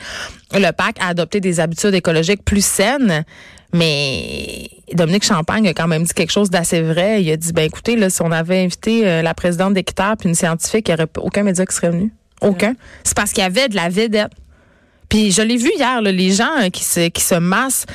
le 0.52 0.70
pacte, 0.72 0.98
à 1.00 1.08
adopter 1.08 1.40
des 1.40 1.60
habitudes 1.60 1.94
écologiques 1.94 2.44
plus 2.44 2.64
saines. 2.64 3.24
Mais 3.72 4.68
Dominique 4.92 5.24
Champagne 5.24 5.66
a 5.68 5.74
quand 5.74 5.88
même 5.88 6.04
dit 6.04 6.14
quelque 6.14 6.32
chose 6.32 6.50
d'assez 6.50 6.80
vrai. 6.80 7.22
Il 7.22 7.30
a 7.30 7.36
dit, 7.36 7.52
ben 7.52 7.64
écoutez, 7.64 7.96
là, 7.96 8.10
si 8.10 8.22
on 8.22 8.30
avait 8.30 8.62
invité 8.62 9.06
euh, 9.06 9.22
la 9.22 9.34
présidente 9.34 9.74
d'Équiterre 9.74 10.16
puis 10.18 10.28
une 10.28 10.34
scientifique, 10.34 10.88
il 10.88 10.94
n'y 10.94 11.00
aurait 11.00 11.10
aucun 11.18 11.42
média 11.42 11.66
qui 11.66 11.74
serait 11.74 11.90
venu. 11.90 12.12
Aucun. 12.40 12.74
C'est 13.02 13.16
parce 13.16 13.32
qu'il 13.32 13.42
y 13.42 13.46
avait 13.46 13.68
de 13.68 13.76
la 13.76 13.88
vedette. 13.88 14.32
Puis 15.08 15.30
je 15.30 15.42
l'ai 15.42 15.56
vu 15.56 15.70
hier, 15.76 16.02
là, 16.02 16.10
les 16.12 16.30
gens 16.30 16.50
euh, 16.60 16.68
qui 16.68 16.84
se, 16.84 17.38
massent 17.38 17.86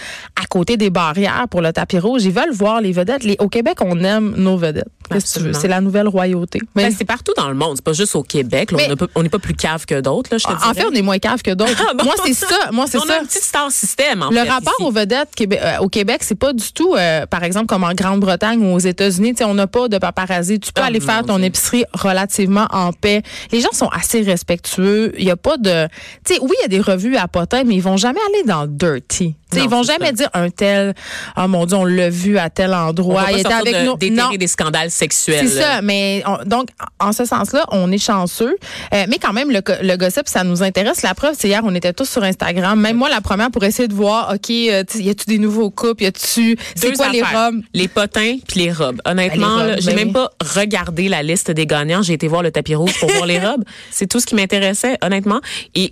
à 0.42 0.46
côté 0.46 0.78
des 0.78 0.90
barrières 0.90 1.48
pour 1.50 1.62
le 1.62 1.74
tapis 1.74 2.00
rouge, 2.00 2.24
ils 2.24 2.32
veulent 2.32 2.54
voir 2.54 2.82
les 2.82 2.92
vedettes. 2.92 3.24
Au 3.40 3.50
Québec, 3.50 3.78
on 3.82 4.04
aime 4.04 4.34
nos 4.38 4.58
vedettes. 4.58 4.88
C'est 5.20 5.68
la 5.68 5.82
nouvelle 5.82 6.08
royauté. 6.08 6.60
Mais 6.76 6.90
Ben, 6.90 6.96
c'est 6.98 7.06
partout 7.06 7.34
dans 7.36 7.50
le 7.50 7.56
monde. 7.56 7.74
C'est 7.78 7.84
pas 7.86 7.94
juste 7.94 8.16
au 8.16 8.24
Québec. 8.24 8.72
là. 8.72 8.78
On 8.86 8.90
n'est 8.90 8.96
pas, 8.96 9.38
on 9.38 9.40
plus 9.40 9.54
cave 9.54 9.86
que 9.86 10.00
d'autres, 10.02 10.30
te 10.30 10.36
en 10.52 10.74
fait, 10.74 10.86
on 10.86 10.92
est 10.94 11.02
moins 11.02 11.20
cave 11.20 11.42
que 11.42 11.52
d'autres. 11.52 11.72
Ah 11.90 11.94
bon? 11.96 12.06
Moi, 12.06 12.14
c'est 12.26 12.34
ça. 12.34 12.70
Moi, 12.72 12.86
c'est 12.88 12.98
on 13.00 13.06
ça. 13.06 13.16
a 13.16 13.22
un 13.22 13.26
petit 13.26 13.40
star 13.42 13.72
système, 13.72 14.22
en 14.22 14.30
Le 14.30 14.36
fait, 14.38 14.50
rapport 14.50 14.74
ici. 14.80 14.84
aux 14.88 14.92
vedettes 14.92 15.30
euh, 15.42 15.78
au 15.80 15.90
Québec, 15.90 16.22
c'est 16.24 16.36
pas 16.36 16.54
du 16.54 16.72
tout, 16.74 16.94
euh, 16.96 17.26
par 17.26 17.44
exemple, 17.44 17.66
comme 17.66 17.84
en 17.84 17.94
Grande-Bretagne 17.94 18.62
ou 18.64 18.76
aux 18.76 18.80
États-Unis. 18.80 19.34
On 19.44 19.54
n'a 19.56 19.68
pas 19.68 19.88
de 19.88 19.98
paparazzi. 19.98 20.60
Tu 20.60 20.72
peux 20.72 20.82
Ah, 20.82 20.86
aller 20.86 21.00
faire 21.00 21.24
ton 21.26 21.38
Dieu. 21.38 21.46
épicerie 21.46 21.86
relativement 21.94 22.68
en 22.72 22.94
paix. 22.94 23.24
Les 23.52 23.62
gens 23.62 23.72
sont 23.74 23.88
assez 23.90 24.22
respectueux. 24.22 25.14
Il 25.18 25.26
y 25.26 25.32
a 25.32 25.36
pas 25.38 25.58
de, 25.58 25.88
tu 26.26 26.36
sais, 26.36 26.40
oui, 26.42 26.52
il 26.60 26.62
y 26.62 26.66
a 26.66 26.68
des 26.68 26.80
revues 26.82 27.16
à 27.18 27.28
potin, 27.28 27.64
mais 27.66 27.76
ils 27.76 27.82
vont 27.82 27.98
jamais 27.98 28.20
aller 28.34 28.44
dans 28.46 28.64
le 28.64 28.68
dirty. 28.70 29.36
Non, 29.60 29.64
ils 29.64 29.70
vont 29.70 29.84
jamais 29.84 30.08
ça. 30.08 30.12
dire 30.14 30.30
un 30.34 30.50
tel, 30.50 30.94
oh 31.38 31.48
mon 31.48 31.66
Dieu, 31.66 31.78
on 31.78 31.86
l'a 31.86 32.10
vu 32.10 32.38
à 32.38 32.50
tel 32.50 32.74
endroit. 32.74 33.26
il 33.32 33.40
était 33.40 33.52
avec 33.54 33.76
de- 33.76 33.86
nous. 33.86 33.98
d'éterrer 33.98 34.38
des 34.38 34.48
scandales 34.48 34.92
sexuels. 34.92 35.48
C'est 35.48 35.62
ça, 35.62 35.82
mais 35.82 36.24
on- 36.26 36.44
donc 36.48 36.70
en 37.00 37.12
ce 37.14 37.26
sens-là, 37.26 37.66
on 37.72 37.92
est 37.92 37.98
chanceux, 37.98 38.56
Euh, 38.94 39.06
mais 39.10 39.18
quand 39.20 39.34
même 39.34 39.52
le, 39.52 39.96
gossip 39.98 40.28
ça 40.28 40.44
nous 40.44 40.64
intéresse. 40.64 41.02
La 41.02 41.14
preuve, 41.14 41.36
c'est 41.38 41.48
hier 41.48 41.62
on 41.64 41.74
était 41.76 41.94
tous 41.94 42.10
sur 42.10 42.24
Instagram, 42.24 42.80
même 42.80 42.98
moi 42.98 43.10
la 43.10 43.22
première 43.22 43.52
pour 43.52 43.64
essayer 43.64 43.88
de 43.88 43.94
voir, 43.94 44.32
ok, 44.34 44.50
euh, 44.50 44.84
y 44.96 45.10
a-tu 45.10 45.26
des 45.28 45.38
nouveaux 45.38 45.70
couples, 45.70 46.04
y 46.04 46.08
a-tu, 46.08 46.58
c'est 46.76 46.94
quoi 46.96 47.10
les 47.10 47.22
robes? 47.24 47.62
Les 47.74 47.88
potins 47.88 48.38
puis 48.48 48.62
les 48.62 48.72
robes. 48.72 49.02
Honnêtement, 49.06 49.58
Ben, 49.58 49.70
robes, 49.72 49.76
j'ai 49.80 49.88
ben 49.92 49.96
même 49.96 50.14
pas 50.14 50.30
regardé 50.56 51.10
la 51.10 51.24
liste 51.24 51.52
des 51.52 51.66
gagnants. 51.66 52.02
J'ai 52.02 52.14
été 52.14 52.28
voir 52.28 52.44
le 52.44 52.52
tapis 52.52 52.76
rouge 52.76 52.98
pour 53.00 53.10
voir 53.12 53.26
les 53.26 53.40
robes. 53.46 53.64
C'est 53.92 54.08
tout 54.08 54.20
ce 54.20 54.26
qui 54.26 54.36
m'intéressait, 54.36 54.98
honnêtement. 55.02 55.40
Et 55.76 55.90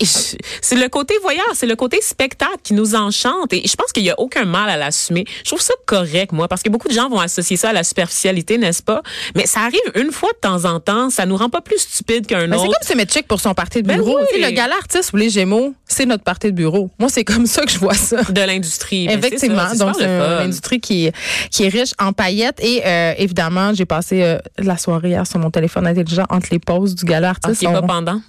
c'est 0.62 0.76
le 0.76 0.88
côté 0.90 1.14
voyeur, 1.22 1.46
c'est 1.54 1.68
le 1.68 1.76
côté 1.76 2.00
spectacle 2.02 2.58
qui 2.64 2.74
nous 2.74 2.96
enchante. 2.96 3.49
Et 3.54 3.68
je 3.68 3.76
pense 3.76 3.92
qu'il 3.92 4.04
y 4.04 4.10
a 4.10 4.20
aucun 4.20 4.46
mal 4.46 4.70
à 4.70 4.78
l'assumer. 4.78 5.26
Je 5.44 5.50
trouve 5.50 5.62
ça 5.62 5.74
correct, 5.86 6.32
moi, 6.32 6.48
parce 6.48 6.62
que 6.64 6.70
beaucoup 6.70 6.88
de 6.88 6.94
gens 6.94 7.10
vont 7.10 7.20
associer 7.20 7.58
ça 7.58 7.70
à 7.70 7.74
la 7.74 7.84
superficialité, 7.84 8.58
n'est-ce 8.58 8.82
pas? 8.84 9.02
Mais 9.36 9.46
ça 9.46 9.62
arrive 9.62 9.80
une 9.96 10.12
fois 10.12 10.30
de 10.34 10.38
temps 10.40 10.66
en 10.66 10.80
temps. 10.80 11.10
Ça 11.10 11.26
nous 11.26 11.36
rend 11.38 11.50
pas 11.50 11.62
plus 11.62 11.80
stupides 11.80 12.26
qu'un 12.28 12.48
Ben, 12.48 12.58
c'est 12.58 12.68
autre. 12.68 12.78
comme 12.80 12.88
se 12.88 12.96
mettre 12.96 13.10
pour 13.28 13.40
son 13.42 13.54
parti 13.54 13.82
de 13.82 13.88
Ben 13.88 13.98
bureau. 13.98 14.20
oui. 14.34 14.42
Le 14.42 14.52
gala 14.52 14.76
artiste 14.76 15.12
ou 15.14 15.18
les 15.18 15.30
Gémeaux, 15.30 15.74
c'est 15.88 16.06
notre 16.06 16.24
parti 16.24 16.48
de 16.48 16.52
bureau. 16.52 16.90
Moi, 17.00 17.10
c'est 17.10 17.24
comme 17.24 17.46
ça 17.48 17.64
que 17.64 17.72
je 17.72 17.80
vois 17.80 17.94
ça. 17.96 18.22
de 18.24 18.42
l'industrie. 18.42 19.08
Ben, 19.08 19.20
c'est 19.22 19.28
Effectivement. 19.28 19.58
ça, 19.68 19.70
c'est 19.74 19.78
Donc, 19.80 19.96
c'est 19.98 20.06
une 20.06 20.22
industrie 20.44 20.80
qui, 20.80 21.12
qui 21.52 21.64
est 21.64 21.70
riche 21.70 21.92
en 22.00 22.14
paillettes. 22.14 22.60
Et 22.64 22.82
euh, 22.86 23.14
évidemment, 23.18 23.74
j'ai 23.74 23.86
passé 23.86 24.22
euh, 24.24 24.38
la 24.58 24.78
soirée 24.78 25.10
hier 25.10 25.26
sur 25.28 25.40
mon 25.40 25.50
téléphone 25.50 25.88
intelligent 25.88 26.26
entre 26.30 26.48
les 26.52 26.60
pauses 26.60 26.96
du 26.96 27.06
gala 27.06 27.30
Ah, 27.30 27.32
artiste. 27.32 27.60
qui 27.60 27.66
est 27.66 27.72
pas 27.72 27.82
On- 27.84 27.88
pendant. 27.88 28.22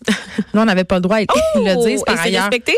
Là, 0.54 0.62
on 0.62 0.64
n'avait 0.64 0.84
pas 0.84 0.96
le 0.96 1.02
droit. 1.02 1.18
Ils 1.20 1.26
le 1.56 1.86
disent 1.86 2.00
Oh, 2.00 2.04
par 2.06 2.14
et 2.14 2.18
c'est 2.18 2.24
ailleurs. 2.28 2.42
respecté? 2.44 2.76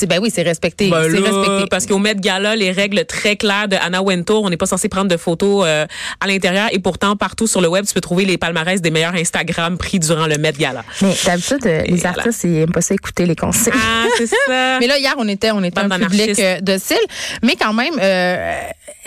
C'est 0.00 0.06
ben 0.06 0.18
oui, 0.20 0.30
c'est 0.34 0.42
respecté. 0.42 0.88
Ben 0.88 1.02
c'est 1.10 1.18
respecté. 1.18 1.64
Parce 1.70 1.86
qu'au 1.86 1.98
Met 1.98 2.14
Gala, 2.16 2.56
les 2.56 2.72
règles 2.72 3.04
très 3.04 3.36
claires 3.36 3.68
de 3.68 3.76
Anna 3.76 4.02
Wintour, 4.02 4.42
on 4.44 4.50
n'est 4.50 4.56
pas 4.56 4.66
censé 4.66 4.88
prendre 4.88 5.08
de 5.08 5.16
photos 5.16 5.64
euh, 5.66 5.86
à 6.20 6.26
l'intérieur 6.26 6.68
et 6.72 6.78
pourtant 6.78 7.16
partout 7.16 7.46
sur 7.46 7.60
le 7.60 7.68
web, 7.68 7.84
tu 7.84 7.92
peux 7.92 8.00
trouver 8.00 8.24
les 8.24 8.38
palmarès 8.38 8.80
des 8.80 8.90
meilleurs 8.90 9.14
Instagram 9.14 9.76
pris 9.76 9.98
durant 9.98 10.26
le 10.26 10.38
Met 10.38 10.52
Gala. 10.52 10.84
Mais 11.02 11.14
d'habitude, 11.24 11.66
euh, 11.66 11.82
les 11.82 11.96
voilà. 11.96 12.18
artistes, 12.18 12.44
ils 12.44 12.56
aiment 12.58 12.72
pas 12.72 12.80
ça 12.80 12.94
écouter 12.94 13.26
les 13.26 13.36
conseils. 13.36 13.72
Ah, 13.76 14.06
c'est 14.16 14.26
ça. 14.48 14.78
Mais 14.80 14.86
là, 14.86 14.98
hier, 14.98 15.14
on 15.18 15.28
était, 15.28 15.50
on 15.50 15.62
était 15.62 15.82
Bande 15.82 15.92
un 15.92 15.98
public 16.06 16.38
euh, 16.38 16.60
docile. 16.60 16.96
Mais 17.42 17.56
quand 17.56 17.74
même, 17.74 17.94
euh, 18.00 18.60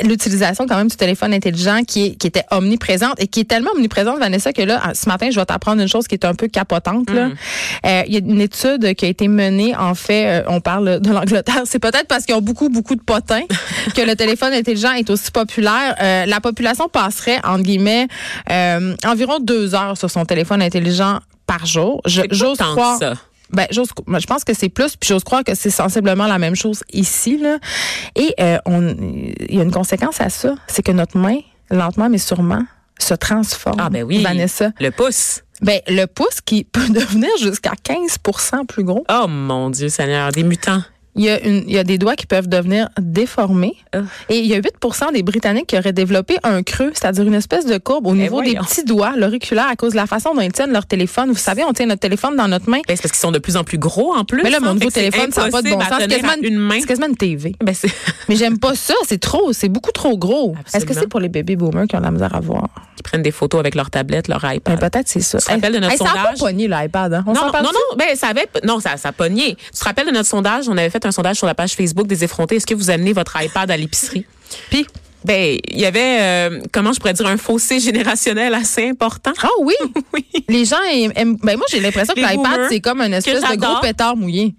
l'utilisation 0.04 0.66
quand 0.68 0.78
même 0.78 0.88
du 0.88 0.96
téléphone 0.96 1.34
intelligent 1.34 1.82
qui, 1.88 2.08
est, 2.08 2.16
qui 2.16 2.28
était 2.28 2.44
omniprésente 2.52 3.22
et 3.22 3.28
qui 3.28 3.42
est 3.42 3.50
tellement 3.50 3.72
omniprésente, 3.76 4.20
Vanessa, 4.20 4.54
que 4.54 4.62
là, 4.62 4.92
ce 4.94 5.08
matin, 5.08 5.30
je 5.32 5.40
vais 5.40 5.46
t'apprendre 5.46 5.82
une 5.82 5.88
chose 5.88 6.08
qui 6.08 6.16
est 6.16 6.26
un 6.26 6.34
peu 6.34 6.48
capotante. 6.48 7.10
là. 7.10 7.28
Mm. 7.28 7.36
Euh, 7.86 8.04
Il 8.08 8.14
y 8.14 8.18
a 8.18 8.20
une 8.20 8.42
étude 8.42 8.94
qui 8.96 9.06
a 9.06 9.08
été 9.08 9.28
menée, 9.28 9.76
en 9.76 9.96
fait, 9.96 10.26
euh, 10.28 10.44
on 10.48 10.62
parle 10.62 10.83
de 10.84 11.10
l'Angleterre. 11.12 11.64
C'est 11.66 11.80
peut-être 11.80 12.08
parce 12.08 12.26
qu'ils 12.26 12.36
ont 12.36 12.42
beaucoup, 12.42 12.70
beaucoup 12.70 12.96
de 12.96 13.02
potins 13.02 13.44
que 13.96 14.02
le 14.02 14.16
téléphone 14.16 14.54
intelligent 14.54 14.94
est 14.94 15.10
aussi 15.10 15.32
populaire. 15.32 15.96
Euh, 16.02 16.26
la 16.26 16.40
population 16.40 16.90
passerait, 16.90 17.40
entre 17.44 17.64
guillemets, 17.64 18.08
euh, 18.50 18.96
environ 19.06 19.40
deux 19.40 19.76
heures 19.76 19.98
sur 19.98 20.10
son 20.10 20.26
téléphone 20.26 20.62
intelligent 20.62 21.20
par 21.46 21.66
jour. 21.66 22.02
J'ose 22.06 22.58
croire. 22.58 22.98
ça. 23.00 23.14
Ben, 23.50 23.68
j'ose, 23.70 23.90
moi, 24.08 24.18
je 24.18 24.26
pense 24.26 24.44
que 24.44 24.54
c'est 24.56 24.70
plus, 24.70 24.96
puis 24.96 25.08
j'ose 25.08 25.24
croire 25.24 25.44
que 25.44 25.54
c'est 25.54 25.70
sensiblement 25.70 26.26
la 26.26 26.40
même 26.40 26.56
chose 26.56 26.84
ici. 26.92 27.38
Là. 27.38 27.60
Et 28.16 28.34
euh, 28.40 28.58
on, 28.66 28.96
il 29.48 29.56
y 29.56 29.60
a 29.60 29.64
une 29.64 29.72
conséquence 29.72 30.20
à 30.22 30.30
ça, 30.30 30.56
c'est 30.68 30.82
que 30.82 30.92
notre 30.92 31.18
main, 31.18 31.38
lentement 31.70 32.10
mais 32.10 32.18
sûrement, 32.18 32.64
se 33.00 33.14
transforme. 33.14 33.80
Ah 33.80 33.90
ben 33.90 34.04
oui. 34.04 34.22
Vanessa. 34.22 34.72
Le 34.80 34.92
pouce. 34.92 35.42
Ben, 35.62 35.80
le 35.88 36.06
pouce 36.06 36.42
qui 36.44 36.64
peut 36.64 36.90
devenir 36.90 37.30
jusqu'à 37.40 37.74
15% 37.86 38.66
plus 38.66 38.84
gros. 38.84 39.06
Oh 39.10 39.28
mon 39.28 39.70
Dieu 39.70 39.90
Seigneur, 39.90 40.32
des 40.32 40.44
mutants. 40.44 40.82
Il 41.16 41.24
y, 41.24 41.30
a 41.30 41.40
une, 41.46 41.64
il 41.68 41.72
y 41.74 41.78
a 41.78 41.84
des 41.84 41.98
doigts 41.98 42.16
qui 42.16 42.26
peuvent 42.26 42.48
devenir 42.48 42.90
déformés. 43.00 43.76
Et 44.30 44.40
il 44.40 44.48
y 44.48 44.54
a 44.54 44.58
8 44.58 44.74
des 45.14 45.24
Britanniques 45.24 45.68
qui 45.68 45.78
auraient 45.78 45.94
développé 45.94 46.38
un 46.44 46.64
creux, 46.64 46.92
c'est-à-dire 46.94 47.26
une 47.26 47.36
espèce 47.36 47.66
de 47.66 47.78
courbe 47.78 48.08
au 48.08 48.16
niveau 48.16 48.42
des 48.42 48.56
petits 48.56 48.84
doigts, 48.84 49.14
l'auriculaire, 49.16 49.68
à 49.68 49.76
cause 49.76 49.92
de 49.92 49.98
la 49.98 50.08
façon 50.08 50.34
dont 50.34 50.42
ils 50.42 50.52
tiennent 50.52 50.72
leur 50.72 50.86
téléphone. 50.86 51.30
Vous 51.30 51.38
savez, 51.38 51.64
on 51.64 51.74
tient 51.74 51.86
notre 51.86 52.02
téléphone 52.02 52.36
dans 52.36 52.48
notre 52.48 52.70
main. 52.70 52.78
Ben, 52.88 52.96
c'est 52.96 53.02
parce 53.04 53.12
qu'ils 53.12 53.22
sont 53.22 53.32
de 53.32 53.40
plus 53.40 53.58
en 53.58 53.64
plus 53.64 53.78
gros 53.78 54.14
en 54.14 54.26
plus. 54.26 54.42
Mais 54.44 54.50
là, 54.50 54.60
mon 54.60 54.68
hein, 54.68 54.74
nouveau 54.74 54.88
que 54.88 54.94
c'est 54.94 55.12
téléphone, 55.12 55.32
ça 55.32 55.46
n'a 55.46 55.50
pas 55.50 55.62
de 55.62 55.70
bon 55.70 55.80
sens. 55.80 55.90
C'est 56.00 56.08
quasiment, 56.08 56.34
une 56.42 56.58
main. 56.58 56.78
c'est 56.80 56.88
quasiment 56.88 57.08
une 57.08 57.18
TV. 57.18 57.56
Ben, 57.64 57.76
Mais 58.28 58.36
j'aime 58.36 58.58
pas 58.58 58.76
ça, 58.76 58.96
c'est 59.08 59.20
trop, 59.20 59.54
c'est 59.54 59.70
beaucoup 59.70 59.92
trop 59.92 60.18
gros. 60.18 60.56
Est-ce 60.74 60.86
que 60.86 60.94
c'est 60.94 61.08
pour 61.08 61.20
les 61.20 61.30
bébés 61.30 61.56
boomers 61.56 61.88
qui 61.88 61.96
ont 61.96 62.00
la 62.00 62.12
misère 62.12 62.36
à 62.36 62.40
voir? 62.40 62.70
Ils 63.00 63.04
prennent 63.04 63.24
des 63.24 63.32
photos 63.32 63.60
avec 63.60 63.76
leur 63.76 63.90
tablette, 63.90 64.28
leur 64.28 64.42
Ben, 64.42 64.54
iPad. 64.54 64.80
peut-être 64.80 65.08
c'est 65.08 65.20
ça. 65.20 65.38
Tu 65.40 65.46
te 65.46 65.52
rappelles 65.52 65.74
de 65.74 65.80
notre 65.80 65.98
Ça 65.98 66.06
a 66.06 66.08
pas 66.08 66.20
sondage? 66.36 66.40
pogné 66.40 66.68
l'iPad, 66.68 67.14
hein? 67.14 67.24
On 67.28 67.34
non, 67.34 67.42
non, 67.48 67.52
non, 67.54 67.64
non, 67.64 67.98
ben, 67.98 68.16
ça 68.16 68.28
avait, 68.28 68.48
non, 68.64 68.80
ça, 68.80 68.98
ça 68.98 69.10
a 69.10 69.12
pogné. 69.12 69.56
Tu 69.56 69.80
te 69.80 69.84
rappelles 69.84 70.08
de 70.08 70.12
notre 70.12 70.30
sondage? 70.30 70.70
On 70.70 70.78
avait 70.78 70.90
fait 70.90 71.03
un 71.06 71.12
sondage 71.12 71.38
sur 71.38 71.48
la 71.48 71.56
page 71.56 71.74
Facebook 71.74 72.08
des 72.08 72.24
effrontés. 72.24 72.56
Est-ce 72.58 72.68
que 72.68 72.76
vous 72.76 72.90
amenez 72.90 73.14
votre 73.14 73.36
iPad 73.42 73.70
à 73.72 73.78
l'épicerie? 73.78 74.26
Puis, 74.70 74.86
Ben, 75.26 75.58
il 75.70 75.80
y 75.80 75.86
avait, 75.86 76.18
euh, 76.20 76.62
comment 76.74 76.92
je 76.92 77.00
pourrais 77.00 77.14
dire, 77.14 77.28
un 77.28 77.38
fossé 77.38 77.80
générationnel 77.80 78.54
assez 78.54 78.90
important. 78.90 79.32
ah 79.42 79.48
oui, 79.62 79.74
oui. 80.14 80.26
les 80.50 80.66
gens 80.66 80.76
aiment, 80.92 81.38
ben 81.42 81.56
moi 81.56 81.66
j'ai 81.72 81.80
l'impression 81.80 82.14
que 82.14 82.20
l'iPad 82.20 82.68
c'est 82.70 82.82
comme 82.82 83.00
un 83.00 83.12
espèce 83.14 83.42
de 83.42 83.56
gros 83.56 83.80
pétard 83.82 84.18
mouillé. 84.18 84.54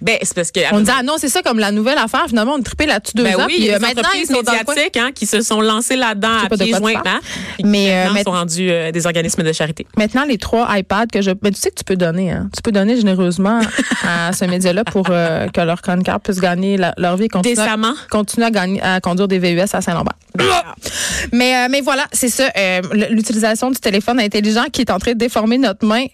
Ben, 0.00 0.18
c'est 0.22 0.34
parce 0.34 0.50
que. 0.50 0.60
On 0.72 0.80
disait 0.80 0.92
ah 0.98 1.02
non, 1.02 1.14
c'est 1.18 1.28
ça 1.28 1.42
comme 1.42 1.58
la 1.58 1.70
nouvelle 1.72 1.98
affaire, 1.98 2.24
finalement 2.28 2.54
on 2.54 2.62
trippait 2.62 2.86
là-dessus 2.86 3.12
deux 3.16 3.24
Ben 3.24 3.36
ans 3.36 3.44
oui, 3.46 3.54
puis 3.54 3.56
il 3.58 3.64
y 3.66 3.70
euh, 3.70 3.76
a 3.76 3.78
des 3.78 3.84
maintenant 3.86 4.02
ils 4.14 4.22
entreprises 4.22 4.28
sont 4.28 4.38
le 4.38 4.42
coin. 4.44 4.74
médiatiques 4.74 4.96
hein, 4.96 5.10
qui 5.14 5.26
se 5.26 5.40
sont 5.42 5.60
lancées 5.60 5.96
là-dedans 5.96 6.28
à 6.44 6.48
pieds 6.56 6.72
joints. 6.74 6.92
Hein, 7.04 7.20
Mais, 7.64 7.90
euh, 7.90 7.94
maintenant 8.04 8.14
mais- 8.14 8.22
sont 8.24 8.30
rendus 8.32 8.70
euh, 8.70 8.90
des 8.92 9.06
organismes 9.06 9.42
de 9.42 9.52
charité. 9.52 9.86
Maintenant 9.96 10.24
les 10.24 10.38
trois 10.38 10.66
iPads 10.78 11.06
que 11.12 11.22
je 11.22 11.30
ben 11.30 11.52
tu 11.52 11.60
sais 11.60 11.70
que 11.70 11.76
tu 11.76 11.84
peux 11.84 11.96
donner 11.96 12.30
hein. 12.32 12.48
Tu 12.54 12.62
peux 12.62 12.72
donner 12.72 12.96
généreusement 12.96 13.60
à 14.06 14.32
ce 14.32 14.44
média-là 14.44 14.84
pour 14.84 15.06
euh, 15.10 15.48
que 15.48 15.60
leurs 15.60 15.82
chroniqueurs 15.82 16.20
puissent 16.20 16.40
gagner 16.40 16.76
la- 16.76 16.94
leur 16.96 17.16
vie 17.16 17.24
et 17.24 17.28
continuer, 17.28 17.58
à- 17.58 17.64
Décemment. 17.64 17.94
continuer 18.10 18.46
à 18.46 18.50
gagner 18.50 18.82
à 18.82 19.00
conduire 19.00 19.28
des 19.28 19.38
VUS 19.38 19.60
à 19.72 19.80
Saint-Lambert. 19.80 20.14
Mais, 21.32 21.56
euh, 21.56 21.68
mais 21.70 21.80
voilà, 21.80 22.04
c'est 22.12 22.28
ça. 22.28 22.48
euh, 22.56 22.80
L'utilisation 23.10 23.70
du 23.70 23.78
téléphone 23.78 24.20
intelligent 24.20 24.64
qui 24.72 24.82
est 24.82 24.90
en 24.90 24.98
train 24.98 25.12
de 25.12 25.18
déformer 25.18 25.58
notre 25.58 25.86
main. 25.86 26.06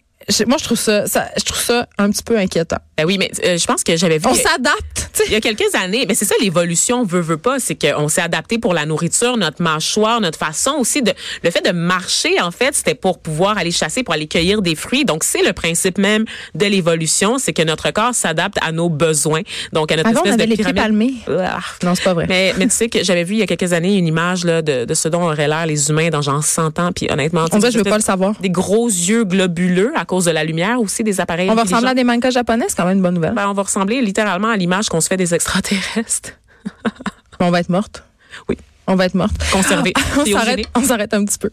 Moi, 0.46 0.56
je 0.58 0.64
trouve 0.64 0.78
ça, 0.78 1.06
ça, 1.06 1.28
je 1.36 1.44
trouve 1.44 1.60
ça 1.60 1.86
un 1.98 2.10
petit 2.10 2.22
peu 2.22 2.38
inquiétant. 2.38 2.78
Ben 2.96 3.04
oui, 3.04 3.16
mais 3.18 3.30
euh, 3.44 3.56
je 3.56 3.66
pense 3.66 3.84
que 3.84 3.96
j'avais 3.96 4.18
vu. 4.18 4.26
On 4.26 4.34
s'adapte. 4.34 5.10
tu 5.12 5.22
sais. 5.22 5.24
Il 5.26 5.32
y 5.32 5.36
a 5.36 5.40
quelques 5.40 5.74
années, 5.74 6.04
mais 6.06 6.14
c'est 6.14 6.24
ça 6.24 6.34
l'évolution 6.40 7.04
veut 7.04 7.20
veut 7.20 7.36
pas, 7.36 7.58
c'est 7.58 7.74
qu'on 7.74 8.08
s'est 8.08 8.20
adapté 8.20 8.58
pour 8.58 8.74
la 8.74 8.86
nourriture, 8.86 9.36
notre 9.36 9.62
mâchoire, 9.62 10.20
notre 10.20 10.38
façon 10.38 10.72
aussi 10.78 11.02
de 11.02 11.12
le 11.42 11.50
fait 11.50 11.64
de 11.64 11.72
marcher 11.72 12.40
en 12.40 12.50
fait, 12.50 12.74
c'était 12.74 12.94
pour 12.94 13.18
pouvoir 13.18 13.58
aller 13.58 13.70
chasser, 13.70 14.02
pour 14.02 14.14
aller 14.14 14.26
cueillir 14.26 14.62
des 14.62 14.74
fruits. 14.74 15.04
Donc 15.04 15.24
c'est 15.24 15.42
le 15.42 15.52
principe 15.52 15.98
même 15.98 16.24
de 16.54 16.66
l'évolution, 16.66 17.38
c'est 17.38 17.52
que 17.52 17.62
notre 17.62 17.90
corps 17.90 18.14
s'adapte 18.14 18.58
à 18.62 18.72
nos 18.72 18.88
besoins. 18.88 19.42
Donc 19.72 19.90
à 19.92 19.96
notre 19.96 20.10
Avant, 20.10 20.20
on 20.20 20.24
espèce 20.24 20.34
avait 20.34 20.46
de 20.46 20.56
les 20.56 20.62
pieds 20.62 20.74
palmés. 20.74 21.14
Ah. 21.28 21.60
Non, 21.82 21.94
c'est 21.94 22.04
pas 22.04 22.14
vrai. 22.14 22.26
Mais, 22.28 22.54
mais 22.58 22.66
tu 22.66 22.74
sais 22.74 22.88
que 22.88 23.02
j'avais 23.02 23.24
vu 23.24 23.34
il 23.34 23.38
y 23.38 23.42
a 23.42 23.46
quelques 23.46 23.72
années 23.72 23.96
une 23.96 24.06
image 24.06 24.44
là, 24.44 24.62
de, 24.62 24.84
de 24.84 24.94
ce 24.94 25.08
dont 25.08 25.22
auraient 25.22 25.48
l'air 25.48 25.66
les 25.66 25.90
humains 25.90 26.10
dans 26.10 26.22
genre 26.22 26.42
100 26.42 26.78
ans. 26.78 26.90
Puis 26.94 27.08
honnêtement, 27.10 27.44
On 27.52 27.58
dirait, 27.58 27.72
je 27.72 27.78
veux 27.78 27.84
pas 27.84 27.96
le 27.96 28.02
savoir. 28.02 28.34
Des 28.40 28.50
gros 28.50 28.86
yeux 28.86 29.24
globuleux 29.24 29.92
à 29.96 30.04
cause 30.12 30.26
de 30.26 30.30
la 30.30 30.44
lumière 30.44 30.78
aussi 30.78 31.02
des 31.02 31.22
appareils. 31.22 31.48
On 31.48 31.54
va 31.54 31.62
ressembler 31.62 31.88
à 31.88 31.94
des 31.94 32.04
mangas 32.04 32.32
japonais, 32.32 32.66
c'est 32.68 32.76
quand 32.76 32.84
même 32.84 32.98
une 32.98 33.02
bonne 33.02 33.14
nouvelle. 33.14 33.32
Ben, 33.32 33.48
on 33.48 33.54
va 33.54 33.62
ressembler 33.62 34.02
littéralement 34.02 34.48
à 34.48 34.58
l'image 34.58 34.90
qu'on 34.90 35.00
se 35.00 35.08
fait 35.08 35.16
des 35.16 35.32
extraterrestres. 35.32 36.32
on 37.40 37.50
va 37.50 37.60
être 37.60 37.70
morte. 37.70 38.04
Oui. 38.46 38.58
On 38.86 38.94
va 38.94 39.06
être 39.06 39.14
morte. 39.14 39.32
Conservé. 39.50 39.94
on 39.96 40.02
s'arrête, 40.02 40.26
Cryogénique. 40.26 40.68
on 40.74 40.82
s'arrête 40.82 41.14
un 41.14 41.24
petit 41.24 41.38
peu. 41.38 41.50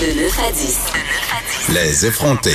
De 0.00 0.22
9 0.22 0.38
à 0.48 0.52
10. 0.52 1.74
Les 1.74 2.06
effrontés. 2.06 2.52